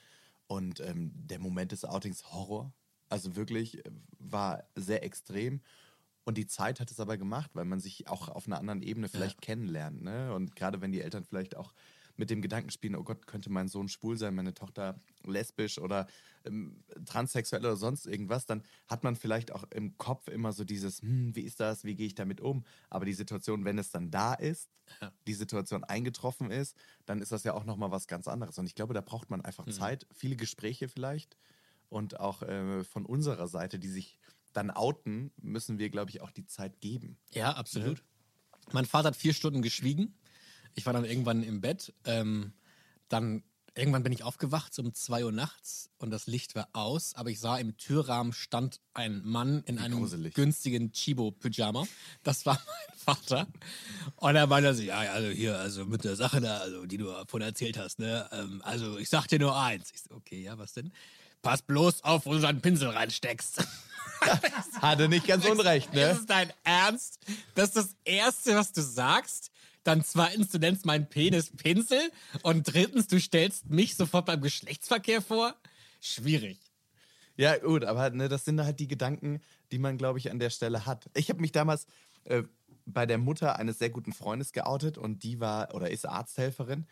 [0.48, 2.74] Und ähm, der Moment des Outings Horror.
[3.08, 5.62] Also wirklich äh, war sehr extrem.
[6.30, 9.10] Und die Zeit hat es aber gemacht, weil man sich auch auf einer anderen Ebene
[9.10, 10.04] vielleicht kennenlernt.
[10.04, 10.32] Ne?
[10.32, 11.74] Und gerade wenn die Eltern vielleicht auch
[12.18, 16.06] mit dem Gedanken spielen, oh Gott, könnte mein Sohn schwul sein, meine Tochter lesbisch oder
[16.46, 21.02] ähm, transsexuell oder sonst irgendwas, dann hat man vielleicht auch im Kopf immer so dieses,
[21.02, 22.64] hm, wie ist das, wie gehe ich damit um?
[22.92, 24.70] Aber die Situation, wenn es dann da ist,
[25.26, 26.78] die Situation eingetroffen ist,
[27.08, 28.60] dann ist das ja auch nochmal was ganz anderes.
[28.60, 31.38] Und ich glaube, da braucht man einfach Zeit, viele Gespräche vielleicht
[31.90, 34.19] und auch äh, von unserer Seite, die sich
[34.60, 37.18] dann outen, müssen wir, glaube ich, auch die Zeit geben.
[37.32, 38.03] Ja, absolut.
[38.72, 40.14] Mein Vater hat vier Stunden geschwiegen.
[40.76, 41.93] Ich war dann irgendwann im Bett.
[42.03, 42.53] Ähm,
[43.07, 43.43] dann
[43.74, 47.39] irgendwann bin ich aufgewacht um 2 Uhr nachts und das Licht war aus, aber ich
[47.39, 50.34] sah im Türrahmen stand ein Mann in Wie einem gruselig.
[50.34, 51.88] günstigen Chibo-Pyjama.
[52.24, 53.47] Das war mein Vater.
[54.18, 56.97] Und er meinte so, ja, ja, also hier, also mit der Sache da, also, die
[56.97, 58.28] du davon erzählt hast, ne?
[58.34, 59.91] Ähm, also ich sag dir nur eins.
[59.93, 60.91] Ich so, okay, ja, was denn?
[61.41, 63.64] Pass bloß auf, wo du deinen Pinsel reinsteckst.
[64.82, 66.02] Hatte nicht ganz unrecht, Ist ne?
[66.12, 67.20] es dein Ernst?
[67.56, 69.52] Das ist das Erste, was du sagst?
[69.84, 72.12] Dann zweitens, du nennst meinen Penis Pinsel.
[72.44, 75.56] Und drittens, du stellst mich sofort beim Geschlechtsverkehr vor?
[76.02, 76.60] Schwierig.
[77.38, 79.42] Ja, gut, aber ne, das sind halt die Gedanken,
[79.72, 81.10] die man, glaube ich, an der Stelle hat.
[81.14, 81.88] Ich habe mich damals
[82.26, 82.44] äh,
[82.86, 86.86] bei der Mutter eines sehr guten Freundes geoutet und die war oder ist Arzthelferin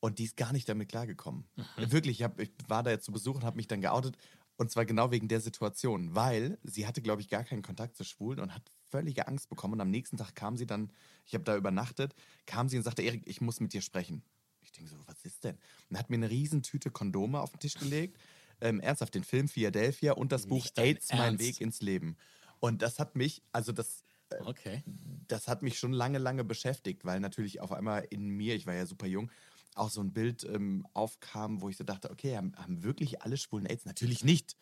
[0.00, 1.44] und die ist gar nicht damit klargekommen.
[1.76, 4.16] Wirklich, ich, hab, ich war da jetzt zu Besuch und habe mich dann geoutet
[4.56, 8.04] und zwar genau wegen der Situation, weil sie hatte, glaube ich, gar keinen Kontakt zu
[8.04, 10.92] Schwulen und hat völlige Angst bekommen und am nächsten Tag kam sie dann,
[11.24, 12.14] ich habe da übernachtet,
[12.46, 14.24] kam sie und sagte, Erik, ich muss mit dir sprechen.
[14.60, 15.58] Ich denke so, was ist denn?
[15.90, 18.18] Und hat mir eine Riesentüte Kondome auf den Tisch gelegt.
[18.60, 21.40] Ähm, ernsthaft, den Film Philadelphia und das Buch Nicht dein AIDS, mein Ernst.
[21.40, 22.16] Weg ins Leben.
[22.60, 24.04] Und das hat mich, also das,
[24.40, 24.84] Okay.
[25.28, 28.74] das hat mich schon lange, lange beschäftigt, weil natürlich auf einmal in mir, ich war
[28.74, 29.30] ja super jung,
[29.74, 33.36] auch so ein Bild ähm, aufkam, wo ich so dachte, okay, haben, haben wirklich alle
[33.36, 33.84] Schwulen AIDS?
[33.84, 34.56] Natürlich nicht.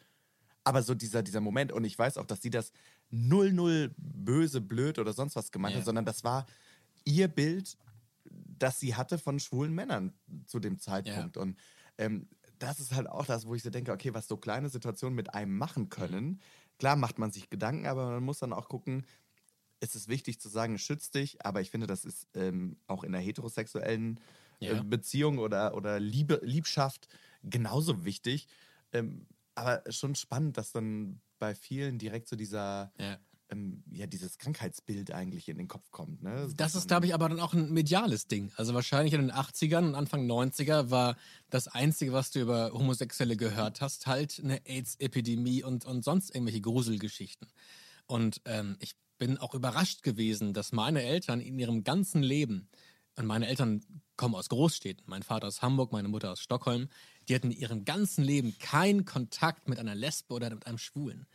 [0.65, 2.73] Aber so dieser, dieser Moment, und ich weiß auch, dass sie das
[3.11, 5.81] null, null böse, blöd oder sonst was gemeint Ja.
[5.81, 6.47] hat, sondern das war
[7.05, 7.77] ihr Bild,
[8.25, 10.15] das sie hatte von schwulen Männern
[10.47, 11.37] zu dem Zeitpunkt.
[11.37, 11.59] Und
[11.99, 15.17] ähm, das ist halt auch das, wo ich so denke, okay, was so kleine Situationen
[15.17, 16.41] mit einem machen können.
[16.79, 19.05] Klar macht man sich Gedanken, aber man muss dann auch gucken,
[19.81, 23.13] es ist wichtig zu sagen, schütz dich, aber ich finde, das ist ähm, auch in
[23.13, 24.21] einer heterosexuellen äh,
[24.63, 24.83] Ja.
[24.83, 27.09] Beziehung oder, oder Liebe, Liebschaft
[27.43, 28.47] genauso wichtig.
[28.93, 33.19] Ähm, aber schon spannend, dass dann bei vielen direkt so dieser, Ja.
[33.51, 36.23] ähm, ja, dieses Krankheitsbild eigentlich in den Kopf kommt.
[36.23, 36.49] Ne?
[36.57, 38.51] Das ist, glaube ich, aber dann auch ein mediales Ding.
[38.57, 41.17] Also wahrscheinlich in den 80ern und Anfang 90er war
[41.51, 46.61] das Einzige, was du über Homosexuelle gehört hast, halt eine AIDS-Epidemie und, und sonst irgendwelche
[46.61, 47.49] Gruselgeschichten.
[48.07, 52.69] Und ähm, ich bin auch überrascht gewesen, dass meine Eltern in ihrem ganzen Leben,
[53.17, 53.83] und meine Eltern
[54.17, 56.89] kommen aus Großstädten, mein Vater aus Hamburg, meine Mutter aus Stockholm,
[57.29, 61.27] die hatten in ihrem ganzen Leben keinen Kontakt mit einer Lesbe oder mit einem Schwulen.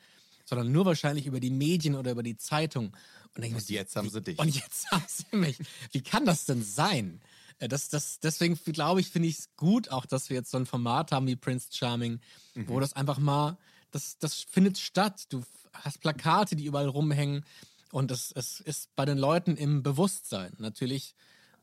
[0.46, 2.96] Sondern nur wahrscheinlich über die Medien oder über die Zeitung.
[3.36, 4.40] Und, Und jetzt haben sie dich.
[4.40, 5.58] Und jetzt haben sie mich.
[5.92, 7.20] Wie kann das denn sein?
[7.60, 10.58] Äh, Das, das, deswegen glaube ich, finde ich es gut, auch dass wir jetzt so
[10.58, 12.20] ein Format haben wie Prince Charming,
[12.56, 12.70] Mhm.
[12.70, 13.58] wo das einfach mal,
[13.92, 15.26] das, das findet statt.
[15.30, 17.44] Du hast Plakate, die überall rumhängen
[17.92, 20.54] und es, es ist bei den Leuten im Bewusstsein.
[20.60, 21.14] Natürlich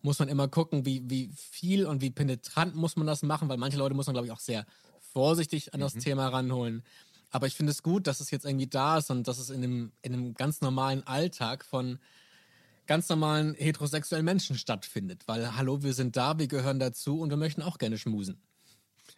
[0.05, 3.57] muss man immer gucken, wie, wie viel und wie penetrant muss man das machen, weil
[3.57, 4.67] manche Leute muss man, glaube ich, auch sehr
[5.01, 5.85] vorsichtig an Mhm.
[5.85, 6.83] das Thema ranholen.
[7.31, 9.65] Aber ich finde es gut, dass es jetzt irgendwie da ist und dass es in
[9.65, 11.99] einem, in einem ganz normalen Alltag von
[12.87, 15.27] ganz normalen heterosexuellen Menschen stattfindet.
[15.27, 18.37] Weil, hallo, wir sind da, wir gehören dazu und wir möchten auch gerne schmusen.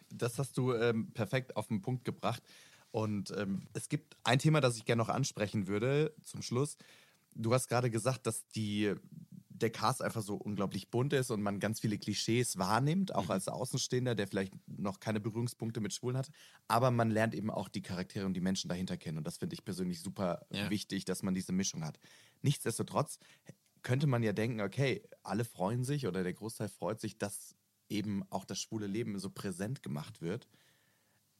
[0.09, 2.41] Das hast du ähm, perfekt auf den Punkt gebracht.
[2.91, 6.77] Und ähm, es gibt ein Thema, das ich gerne noch ansprechen würde zum Schluss.
[7.35, 8.95] Du hast gerade gesagt, dass die,
[9.61, 13.47] der Cast einfach so unglaublich bunt ist und man ganz viele Klischees wahrnimmt, auch als
[13.47, 16.29] Außenstehender, der vielleicht noch keine Berührungspunkte mit Schwulen hat.
[16.67, 19.17] Aber man lernt eben auch die Charaktere und die Menschen dahinter kennen.
[19.17, 20.69] Und das finde ich persönlich super Ja.
[20.69, 21.99] wichtig, dass man diese Mischung hat.
[22.41, 23.19] Nichtsdestotrotz
[23.83, 27.55] könnte man ja denken, okay, alle freuen sich oder der Großteil freut sich, dass
[27.89, 30.47] eben auch das schwule Leben so präsent gemacht wird.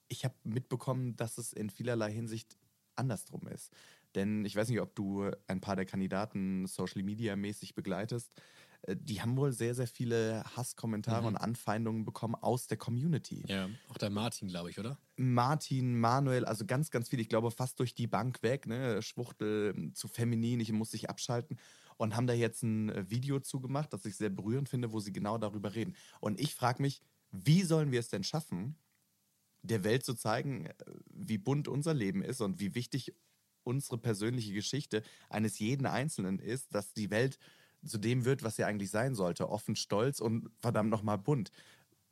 [0.07, 2.57] Ich habe mitbekommen, dass es in vielerlei Hinsicht
[2.95, 3.72] andersrum ist.
[4.18, 8.34] Denn ich weiß nicht, ob du ein paar der Kandidaten Social Media mäßig begleitest.
[8.82, 11.28] Äh, Die haben wohl sehr, sehr viele Hasskommentare Mhm.
[11.28, 13.43] und Anfeindungen bekommen aus der Community.
[13.47, 14.99] Ja, auch der Martin, glaube ich, oder?
[15.15, 17.20] Martin, Manuel, also ganz, ganz viel.
[17.20, 18.68] Ich glaube, fast durch die Bank weg.
[18.68, 19.01] Ne?
[19.01, 21.57] Schwuchtel ähm, zu feminin, ich muss sich abschalten.
[21.97, 25.13] Und haben da jetzt ein äh, Video zugemacht, das ich sehr berührend finde, wo sie
[25.13, 25.95] genau darüber reden.
[26.20, 27.01] Und ich frage mich,
[27.32, 28.76] wie sollen wir es denn schaffen,
[29.63, 30.74] der Welt zu zeigen, äh,
[31.09, 33.13] wie bunt unser Leben ist und wie wichtig
[33.68, 37.38] unsere persönliche Geschichte eines jeden Einzelnen ist, dass die Welt
[37.86, 39.49] zu dem wird, was sie eigentlich sein sollte.
[39.49, 41.51] Offen, stolz und verdammt nochmal bunt.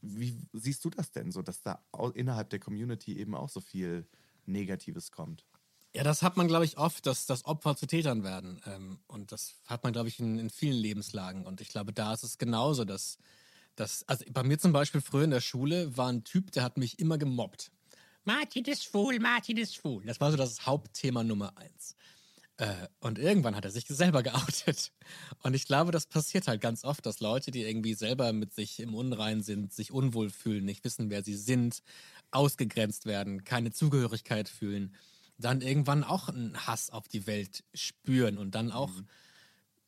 [0.02, 1.84] Wie siehst du das denn so, dass da
[2.14, 4.08] innerhalb der Community eben auch so viel
[4.46, 5.46] Negatives kommt?
[5.96, 8.62] Ja, das hat man, glaube ich, oft, dass, dass Opfer zu Tätern werden.
[8.66, 11.46] Ähm, und das hat man, glaube ich, in, in vielen Lebenslagen.
[11.46, 13.18] Und ich glaube, da ist es genauso, dass,
[13.78, 16.78] dass, also bei mir zum Beispiel früher in der Schule war ein Typ, der hat
[16.78, 17.72] mich immer gemobbt.
[18.26, 20.04] Martin ist schwul, Martin ist schwul.
[20.06, 21.96] Das war so das Hauptthema Nummer eins.
[22.58, 24.92] Äh, und irgendwann hat er sich selber geoutet.
[25.44, 28.80] Und ich glaube, das passiert halt ganz oft, dass Leute, die irgendwie selber mit sich
[28.80, 31.84] im Unrein sind, sich unwohl fühlen, nicht wissen, wer sie sind,
[32.32, 34.96] ausgegrenzt werden, keine Zugehörigkeit fühlen,
[35.38, 38.92] dann irgendwann auch einen Hass auf die Welt spüren und dann auch,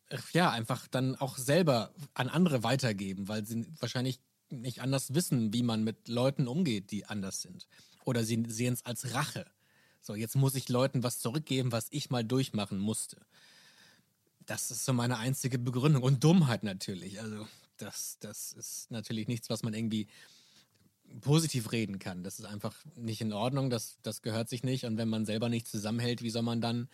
[0.10, 4.20] äh, ja, einfach dann auch selber an andere weitergeben, weil sie wahrscheinlich
[4.50, 7.68] nicht anders wissen, wie man mit Leuten umgeht, die anders sind.
[8.08, 9.46] Oder sie sehen es als Rache.
[10.02, 13.18] So, jetzt muss ich Leuten was zurückgeben, was ich mal durchmachen musste.
[14.46, 16.04] Das ist so meine einzige Begründung.
[16.04, 17.20] Und Dummheit natürlich.
[17.20, 17.46] Also,
[17.76, 20.08] das, das ist natürlich nichts, was man irgendwie
[21.20, 22.24] positiv reden kann.
[22.24, 24.86] Das ist einfach nicht in Ordnung, das, das gehört sich nicht.
[24.86, 26.88] Und wenn man selber nicht zusammenhält, wie soll man dann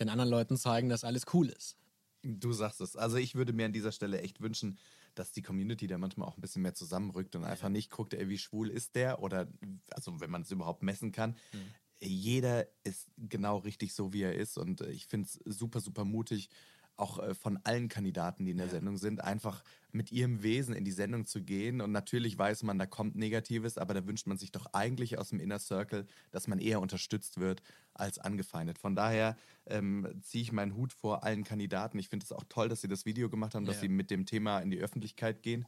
[0.00, 1.76] den anderen Leuten zeigen, dass alles cool ist?
[2.22, 2.96] Du sagst es.
[2.96, 4.78] Also ich würde mir an dieser Stelle echt wünschen,
[5.14, 8.28] dass die Community da manchmal auch ein bisschen mehr zusammenrückt und einfach nicht guckt, ey,
[8.28, 9.48] wie schwul ist der oder,
[9.90, 11.36] also wenn man es überhaupt messen kann.
[11.52, 11.74] Mhm.
[12.00, 16.04] Jeder ist genau richtig so, wie er ist und äh, ich finde es super, super
[16.04, 16.50] mutig,
[16.98, 18.68] auch äh, von allen Kandidaten, die in der.
[18.68, 21.80] Sendung sind, einfach mit ihrem Wesen in die Sendung zu gehen.
[21.80, 25.30] Und natürlich weiß man, da kommt Negatives, aber da wünscht man sich doch eigentlich aus
[25.30, 27.62] dem Inner Circle, dass man eher unterstützt wird
[27.94, 28.78] als angefeindet.
[28.78, 29.36] Von daher
[29.66, 31.98] ähm, ziehe ich meinen Hut vor allen Kandidaten.
[31.98, 33.82] Ich finde es auch toll, dass sie das Video gemacht haben, dass ja.
[33.82, 35.66] sie mit dem Thema in die Öffentlichkeit gehen.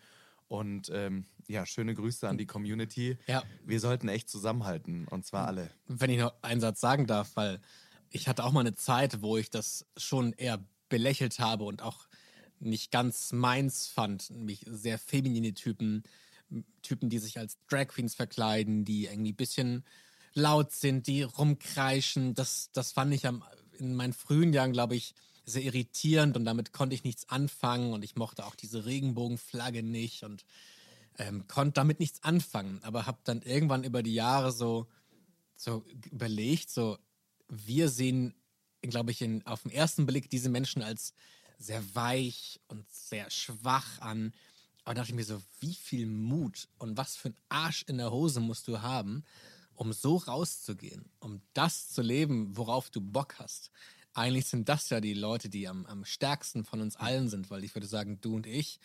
[0.49, 3.17] Und ähm, ja, schöne Grüße an die Community.
[3.29, 3.43] Ja.
[3.65, 5.71] Wir sollten echt zusammenhalten und zwar alle.
[5.87, 7.61] Wenn ich noch einen Satz sagen darf, weil
[8.11, 10.59] ich hatte auch mal eine Zeit, wo ich das schon eher
[10.91, 12.07] belächelt habe und auch
[12.59, 16.05] nicht ganz meins fand, nämlich sehr feminine Typen,
[16.83, 19.85] Typen, die sich als Drag Queens verkleiden, die irgendwie ein bisschen
[20.35, 22.35] laut sind, die rumkreischen.
[22.35, 23.43] Das, das fand ich am,
[23.79, 25.15] in meinen frühen Jahren, glaube ich,
[25.47, 30.23] sehr irritierend und damit konnte ich nichts anfangen und ich mochte auch diese Regenbogenflagge nicht
[30.23, 30.45] und
[31.19, 34.87] ähm, konnte damit nichts anfangen, aber habe dann irgendwann über die Jahre so,
[35.57, 36.99] so überlegt, so
[37.49, 38.35] wir sehen
[38.83, 41.15] glaube ich, in, auf den ersten Blick diese Menschen als
[41.59, 44.33] sehr weich und sehr schwach an.
[44.85, 48.11] Aber dachte ich mir so, wie viel Mut und was für ein Arsch in der
[48.11, 49.25] Hose musst du haben,
[49.75, 53.71] um so rauszugehen, um das zu leben, worauf du Bock hast.
[54.15, 57.63] Eigentlich sind das ja die Leute, die am, am stärksten von uns allen sind, weil
[57.63, 58.81] ich würde sagen, du und ich,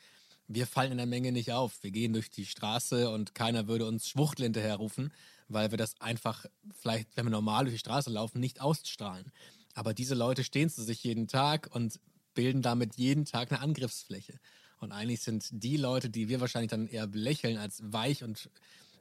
[0.48, 1.82] wir fallen in der Menge nicht auf.
[1.82, 5.12] Wir gehen durch die Straße und keiner würde uns Schwuchtel hinterherrufen,
[5.48, 6.46] weil wir das einfach
[6.80, 9.32] vielleicht, wenn wir normal durch die Straße laufen, nicht ausstrahlen.
[9.76, 12.00] Aber diese Leute stehen zu sich jeden Tag und
[12.34, 14.40] bilden damit jeden Tag eine Angriffsfläche.
[14.80, 18.50] Und eigentlich sind die Leute, die wir wahrscheinlich dann eher belächeln als weich und,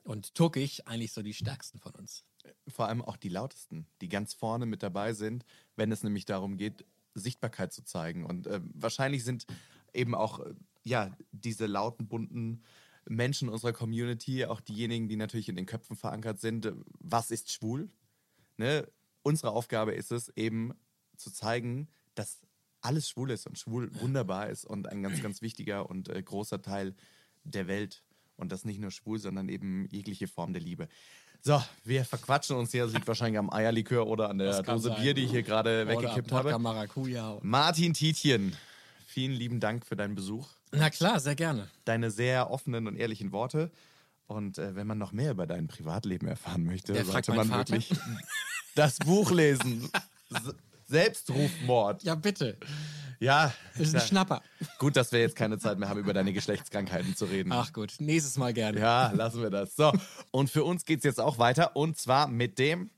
[0.02, 2.24] und tuckig, eigentlich so die stärksten von uns.
[2.68, 5.44] Vor allem auch die lautesten, die ganz vorne mit dabei sind,
[5.76, 8.26] wenn es nämlich darum geht, Sichtbarkeit zu zeigen.
[8.26, 9.46] Und äh, wahrscheinlich sind
[9.92, 12.62] eben auch äh, ja, diese lauten, bunten
[13.08, 17.52] Menschen unserer Community, auch diejenigen, die natürlich in den Köpfen verankert sind, äh, was ist
[17.52, 17.88] schwul?
[18.56, 18.86] Ne?
[19.24, 20.72] Unsere Aufgabe ist es eben
[21.16, 22.38] zu zeigen, dass
[22.80, 26.62] alles schwul ist und schwul wunderbar ist und ein ganz, ganz wichtiger und äh, großer
[26.62, 26.94] Teil
[27.42, 28.04] der Welt.
[28.36, 30.88] Und das nicht nur schwul, sondern eben jegliche Form der Liebe.
[31.40, 32.84] So, wir verquatschen uns hier.
[32.84, 35.00] Das liegt wahrscheinlich am Eierlikör oder an der Dose sein.
[35.00, 36.58] Bier, die ich hier gerade weggekippt habe.
[36.58, 37.38] Maracuja.
[37.42, 38.56] Martin Tietjen,
[39.06, 40.48] vielen lieben Dank für deinen Besuch.
[40.72, 41.68] Na klar, sehr gerne.
[41.84, 43.70] Deine sehr offenen und ehrlichen Worte.
[44.26, 47.74] Und äh, wenn man noch mehr über dein Privatleben erfahren möchte, der sollte man Vater?
[47.74, 47.90] wirklich
[48.74, 49.90] das Buch lesen.
[50.86, 52.02] Selbstrufmord.
[52.02, 52.58] Ja, bitte.
[53.20, 53.52] Ja.
[53.76, 54.42] Das ist ein Schnapper.
[54.78, 57.52] Gut, dass wir jetzt keine Zeit mehr haben, über deine Geschlechtskrankheiten zu reden.
[57.52, 58.80] Ach gut, nächstes Mal gerne.
[58.80, 59.76] Ja, lassen wir das.
[59.76, 59.92] So,
[60.30, 62.90] und für uns geht es jetzt auch weiter und zwar mit dem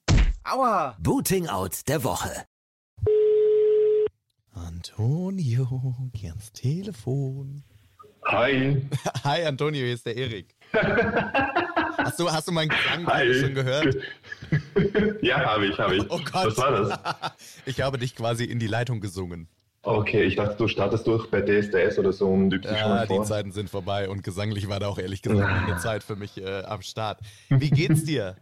[0.45, 0.97] Aua!
[1.01, 2.47] Booting Out der Woche.
[4.53, 7.65] Antonio, geh ans Telefon.
[8.27, 8.83] Hi.
[9.25, 10.55] Hi, Antonio, hier ist der Erik.
[11.97, 13.07] Hast du, hast du meinen Gesang
[13.41, 13.97] schon gehört?
[15.23, 16.05] ja, habe ich, habe ich.
[16.11, 16.47] Oh Gott.
[16.47, 16.99] Was war das?
[17.65, 19.49] Ich habe dich quasi in die Leitung gesungen.
[19.83, 23.51] Okay, ich dachte, du startest durch bei DSDS oder so und übst Ja, die Zeiten
[23.51, 26.83] sind vorbei und gesanglich war da auch ehrlich gesagt eine Zeit für mich äh, am
[26.83, 27.21] Start.
[27.49, 28.37] Wie geht's dir?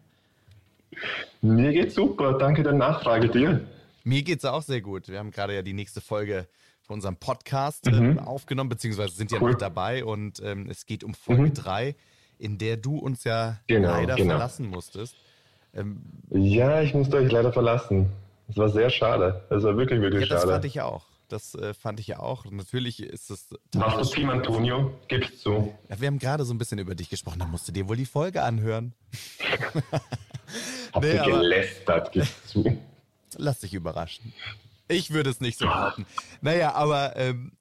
[1.40, 3.60] Mir geht's super, danke der Nachfrage dir.
[4.02, 5.08] Mir geht's auch sehr gut.
[5.08, 6.48] Wir haben gerade ja die nächste Folge
[6.86, 8.18] von unserem Podcast mhm.
[8.18, 9.52] äh, aufgenommen, beziehungsweise sind ja cool.
[9.52, 11.90] noch dabei und ähm, es geht um Folge 3.
[11.90, 11.94] Mhm
[12.38, 14.30] in der du uns ja genau, leider genau.
[14.30, 15.16] verlassen musstest.
[15.74, 18.10] Ähm, ja, ich musste euch leider verlassen.
[18.48, 19.42] Es war sehr schade.
[19.50, 20.52] Es war wirklich, wirklich ja, das schade.
[20.52, 21.06] Das fand ich ja auch.
[21.28, 22.44] Das äh, fand ich ja auch.
[22.50, 23.48] Natürlich ist es.
[23.74, 24.92] Machst du Team Antonio?
[25.08, 25.74] Gib's zu.
[25.88, 27.38] Ja, wir haben gerade so ein bisschen über dich gesprochen.
[27.38, 28.92] Da musst du dir wohl die Folge anhören.
[30.92, 32.12] Habt nee, gelästert?
[32.12, 32.78] Gib's zu.
[33.36, 34.32] Lass dich überraschen.
[34.88, 36.06] Ich würde es nicht so halten.
[36.40, 37.52] Naja, aber ähm,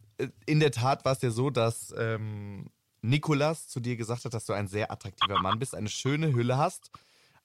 [0.46, 2.70] in der Tat war es ja so, dass ähm,
[3.02, 6.58] Nikolas zu dir gesagt hat, dass du ein sehr attraktiver Mann bist, eine schöne Hülle
[6.58, 6.92] hast,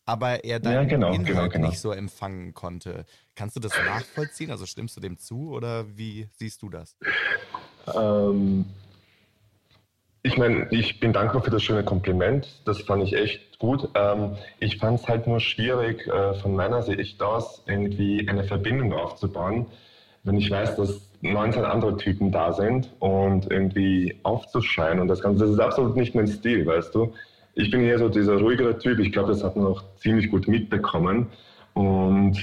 [0.05, 1.69] aber er deinen ja, genau, Inhalt genau, genau.
[1.69, 3.05] nicht so empfangen konnte.
[3.35, 4.51] Kannst du das nachvollziehen?
[4.51, 6.97] Also stimmst du dem zu oder wie siehst du das?
[7.95, 8.67] Ähm,
[10.29, 12.47] ich meine, ich bin dankbar für das schöne Kompliment.
[12.67, 13.89] Das fand ich echt gut.
[13.95, 18.93] Ähm, ich fand es halt nur schwierig, äh, von meiner Sicht aus irgendwie eine Verbindung
[18.93, 19.67] aufzubauen,
[20.25, 25.45] wenn ich weiß, dass 19 andere Typen da sind und irgendwie aufzuscheinen und das Ganze,
[25.45, 27.15] das ist absolut nicht mein Stil, weißt du.
[27.55, 30.47] Ich bin eher so dieser ruhigere Typ, ich glaube, das hat man auch ziemlich gut
[30.47, 31.29] mitbekommen
[31.73, 32.37] und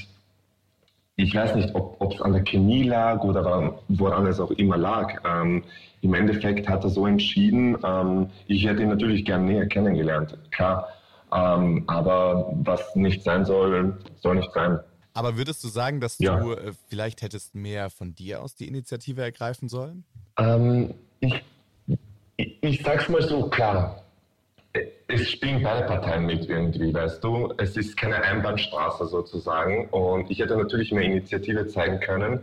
[1.17, 5.21] ich weiß nicht, ob es an der Chemie lag oder woran es auch immer lag.
[5.25, 5.63] Ähm,
[6.01, 10.89] Im Endeffekt hat er so entschieden, ähm, ich hätte ihn natürlich gern näher kennengelernt, klar.
[11.31, 14.79] Ähm, aber was nicht sein soll, soll nicht sein.
[15.13, 16.37] Aber würdest du sagen, dass ja.
[16.37, 20.03] du äh, vielleicht hättest mehr von dir aus die Initiative ergreifen sollen?
[20.37, 21.41] Ähm, ich,
[22.35, 24.04] ich, ich sag's mal so klar.
[25.07, 27.53] Es spielen beide Parteien mit irgendwie, weißt du.
[27.57, 29.87] Es ist keine Einbahnstraße sozusagen.
[29.89, 32.39] Und ich hätte natürlich mehr Initiative zeigen können.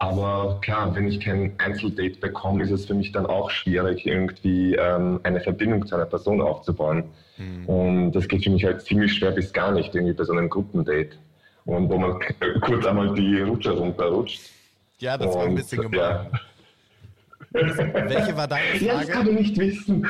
[0.00, 4.74] Aber klar, wenn ich kein Einzeldate bekomme, ist es für mich dann auch schwierig, irgendwie
[4.74, 7.04] ähm, eine Verbindung zu einer Person aufzubauen.
[7.36, 7.66] Mhm.
[7.66, 10.50] Und das geht für mich halt ziemlich schwer bis gar nicht, irgendwie bei so einem
[10.50, 11.10] Gruppendate.
[11.66, 12.18] Und wo man
[12.62, 14.40] kurz einmal die Rutsche runterrutscht.
[14.98, 15.98] Ja, das war ein bisschen gemein.
[16.00, 16.30] Ja.
[18.08, 18.84] Welche war deine Frage?
[18.84, 20.08] Ja, das kann ich nicht wissen.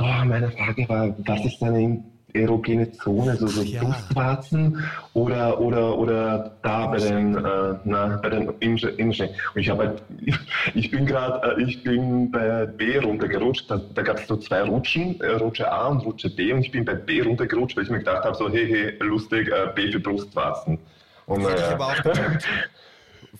[0.00, 3.82] Oh, meine Frage war, was ist deine erogene Zone, also so ja.
[3.82, 4.82] Brustwarzen
[5.14, 9.28] oder, oder, oder da bei den, äh, na, bei den Inschen.
[9.54, 10.02] Und ich habe halt,
[10.74, 14.62] ich bin gerade, äh, ich bin bei B runtergerutscht, da, da gab es so zwei
[14.62, 17.90] Rutschen, äh, Rutsche A und Rutsche B und ich bin bei B runtergerutscht, weil ich
[17.90, 20.78] mir gedacht habe, so hey, hey, lustig, äh, B für Brustwarzen.
[21.26, 21.96] Und, das hätte ich äh, aber auch.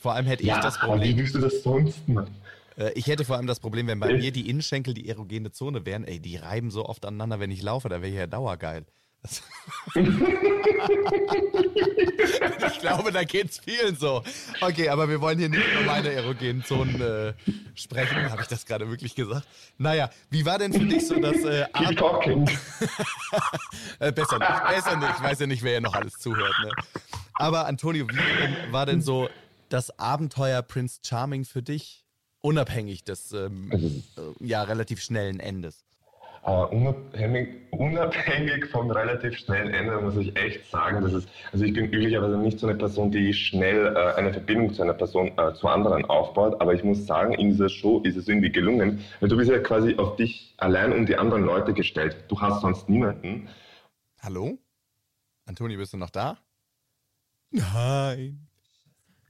[0.00, 1.08] Vor allem hätte ich das Problem.
[1.08, 2.34] Wie willst du das sonst machen?
[2.76, 5.86] Äh, ich hätte vor allem das Problem, wenn bei mir die Innenschenkel die erogene Zone
[5.86, 8.86] wären, ey, die reiben so oft aneinander, wenn ich laufe, da wäre ich ja dauergeil.
[9.94, 10.10] ich
[12.80, 14.24] glaube, da geht es vielen so.
[14.62, 17.34] Okay, aber wir wollen hier nicht über meine erogenen Zonen äh,
[17.74, 18.30] sprechen.
[18.30, 19.46] Habe ich das gerade wirklich gesagt?
[19.76, 22.48] Naja, wie war denn für dich so das äh, Keep talking.
[23.98, 25.12] äh, besser nicht, besser nicht.
[25.16, 26.54] Ich weiß ja nicht, wer hier noch alles zuhört.
[26.64, 26.70] Ne?
[27.34, 29.28] Aber Antonio, wie war denn so
[29.68, 31.99] das Abenteuer Prince Charming für dich?
[32.43, 35.84] Unabhängig des ähm, also äh, ja, relativ schnellen Endes.
[36.43, 41.74] Uh, unabhängig, unabhängig vom relativ schnellen Ende muss ich echt sagen, dass es, also ich
[41.74, 45.53] bin üblicherweise nicht so eine Person, die schnell äh, eine Verbindung zu einer Person, äh,
[45.53, 49.28] zu anderen aufbaut, aber ich muss sagen, in dieser Show ist es irgendwie gelungen, weil
[49.28, 52.24] du bist ja quasi auf dich allein und die anderen Leute gestellt.
[52.28, 53.51] Du hast sonst niemanden.
[54.20, 54.59] Hallo?
[55.45, 56.38] Antoni, bist du noch da?
[57.51, 58.49] Nein.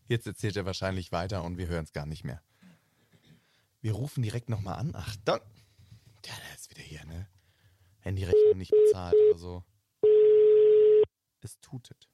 [0.07, 2.41] Jetzt erzählt er wahrscheinlich weiter und wir hören es gar nicht mehr.
[3.83, 4.93] Wir rufen direkt nochmal an.
[4.95, 5.35] Ach, da.
[5.35, 7.27] Ja, der ist wieder hier, ne?
[8.01, 9.65] Handyrechnung nicht bezahlt oder so.
[11.43, 12.09] Es tutet.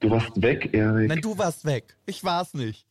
[0.00, 1.08] Du warst weg, Erik.
[1.08, 1.96] Nein, du warst weg.
[2.06, 2.86] Ich war's nicht.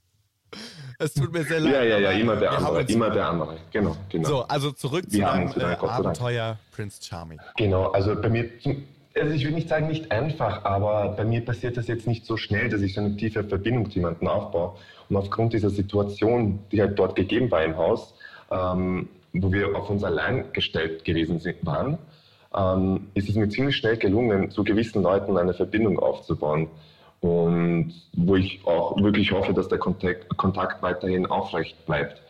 [1.00, 1.74] Es tut mir sehr leid.
[1.74, 2.84] Ja, ja, ja, immer der andere.
[2.84, 3.60] Immer der andere.
[3.72, 4.28] Genau, genau.
[4.28, 7.40] So, also zurück wir zu deinem äh, Abenteuer Prince Charming.
[7.58, 8.50] Genau, also bei mir,
[9.20, 12.38] also ich will nicht sagen nicht einfach, aber bei mir passiert das jetzt nicht so
[12.38, 14.74] schnell, dass ich so eine tiefe Verbindung zu jemandem aufbaue.
[15.10, 18.14] Und aufgrund dieser Situation, die halt dort gegeben war im Haus,
[18.52, 21.98] ähm, wo wir auf uns allein gestellt gewesen sind, waren,
[22.56, 26.68] ähm, ist es mir ziemlich schnell gelungen, zu gewissen Leuten eine Verbindung aufzubauen.
[27.22, 32.22] Und wo ich auch wirklich hoffe, dass der Kontakt, Kontakt weiterhin aufrecht bleibt.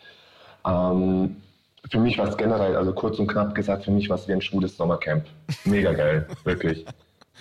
[0.65, 1.37] Ähm,
[1.91, 4.33] für mich war es generell, also kurz und knapp gesagt, für mich war es wie
[4.33, 5.25] ein schwules Sommercamp.
[5.65, 6.85] Mega geil, wirklich.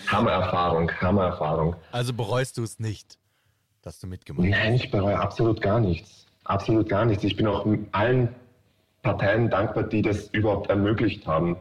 [0.07, 1.76] Hammer-Erfahrung, Hammer-Erfahrung.
[1.92, 3.18] Also bereust du es nicht?
[3.88, 4.51] dass du mitgemacht hast?
[4.51, 6.26] Nein, ich bereue absolut gar nichts.
[6.44, 7.24] Absolut gar nichts.
[7.24, 8.34] Ich bin auch allen
[9.03, 11.57] Parteien dankbar, die das überhaupt ermöglicht haben.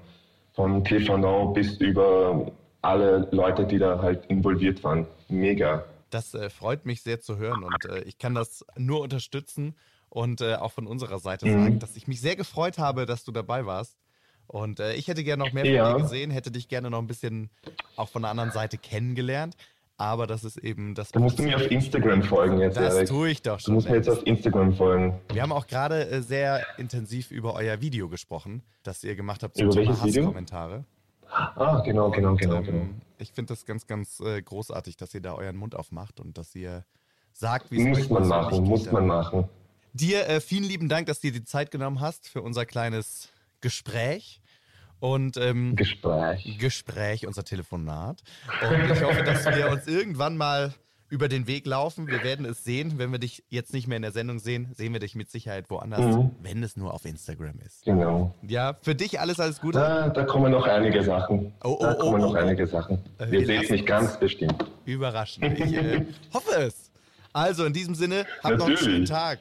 [0.53, 5.07] Von TV Now bis über alle Leute, die da halt involviert waren.
[5.29, 5.85] Mega.
[6.09, 9.75] Das äh, freut mich sehr zu hören und äh, ich kann das nur unterstützen
[10.09, 11.63] und äh, auch von unserer Seite mhm.
[11.63, 13.97] sagen, dass ich mich sehr gefreut habe, dass du dabei warst.
[14.47, 15.93] Und äh, ich hätte gerne noch mehr von ja.
[15.93, 17.49] dir gesehen, hätte dich gerne noch ein bisschen
[17.97, 19.55] auch von der anderen Seite kennengelernt.
[19.99, 21.11] Aber das ist eben das.
[21.11, 22.77] Da musst du mir auf Instagram folgen jetzt.
[22.77, 23.09] Das Erik.
[23.09, 23.71] tue ich doch schon.
[23.71, 25.19] Du musst mir jetzt auf Instagram folgen.
[25.33, 29.57] Wir haben auch gerade äh, sehr intensiv über euer Video gesprochen, das ihr gemacht habt
[29.57, 30.85] zum über Thema Hasskommentare.
[31.29, 32.77] Ah, genau, genau, und, genau, genau.
[32.77, 36.37] Ähm, ich finde das ganz, ganz äh, großartig, dass ihr da euren Mund aufmacht und
[36.37, 36.85] dass ihr
[37.33, 39.49] sagt, wie es Muss man machen, muss man machen.
[39.97, 43.29] Dir äh, vielen lieben Dank, dass du dir die Zeit genommen hast für unser kleines
[43.61, 44.41] Gespräch.
[44.99, 46.57] Und ähm, Gespräch.
[46.59, 48.21] Gespräch, unser Telefonat.
[48.61, 50.75] Und ich hoffe, dass wir uns irgendwann mal
[51.09, 52.07] über den Weg laufen.
[52.07, 52.99] Wir werden es sehen.
[52.99, 55.67] Wenn wir dich jetzt nicht mehr in der Sendung sehen, sehen wir dich mit Sicherheit
[55.71, 56.29] woanders, mhm.
[56.43, 57.85] wenn es nur auf Instagram ist.
[57.85, 58.35] Genau.
[58.43, 59.79] Ja, für dich alles, alles Gute.
[59.79, 61.53] Da, da kommen noch einige Sachen.
[61.63, 62.37] Oh, oh, da kommen oh, noch oh.
[62.37, 62.99] einige Sachen.
[63.17, 64.63] Äh, wir sehen es nicht ganz bestimmt.
[64.85, 65.57] Überraschend.
[65.59, 66.91] Ich äh, hoffe es.
[67.33, 69.39] Also in diesem Sinne, habt noch einen schönen Tag.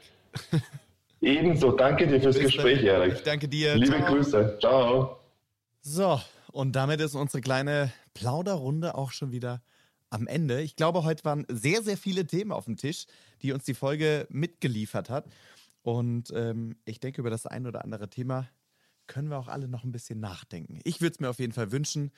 [1.20, 1.72] Ebenso.
[1.72, 3.14] Danke dir fürs Bis Gespräch, Erik.
[3.14, 3.74] Ich danke dir.
[3.76, 4.14] Liebe Ciao.
[4.14, 4.58] Grüße.
[4.60, 5.20] Ciao.
[5.80, 6.20] So,
[6.52, 9.62] und damit ist unsere kleine Plauderrunde auch schon wieder
[10.10, 10.62] am Ende.
[10.62, 13.06] Ich glaube, heute waren sehr, sehr viele Themen auf dem Tisch,
[13.42, 15.26] die uns die Folge mitgeliefert hat.
[15.82, 18.48] Und ähm, ich denke, über das ein oder andere Thema
[19.06, 20.80] können wir auch alle noch ein bisschen nachdenken.
[20.84, 22.12] Ich würde es mir auf jeden Fall wünschen.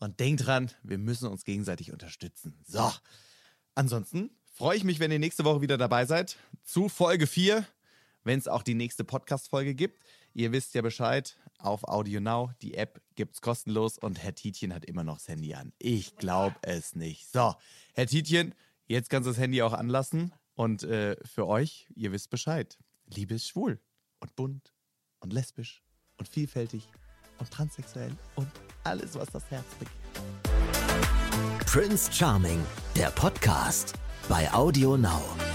[0.00, 2.58] Und denkt dran, wir müssen uns gegenseitig unterstützen.
[2.66, 2.90] So.
[3.74, 7.66] Ansonsten freue ich mich, wenn ihr nächste Woche wieder dabei seid zu Folge 4,
[8.22, 10.00] wenn es auch die nächste Podcast-Folge gibt.
[10.32, 14.84] Ihr wisst ja Bescheid, auf Audio Now, die App gibt's kostenlos und Herr Tietjen hat
[14.84, 15.72] immer noch das Handy an.
[15.78, 17.30] Ich glaube es nicht.
[17.30, 17.54] So,
[17.94, 18.54] Herr Tietjen,
[18.86, 22.78] jetzt kannst du das Handy auch anlassen und äh, für euch, ihr wisst Bescheid.
[23.06, 23.80] Liebe ist schwul
[24.20, 24.72] und bunt
[25.18, 25.82] und lesbisch
[26.16, 26.88] und vielfältig
[27.38, 28.48] und transsexuell und
[28.84, 30.53] alles, was das Herz begehrt.
[31.66, 33.94] Prince Charming, der Podcast
[34.28, 35.53] bei Audio Now.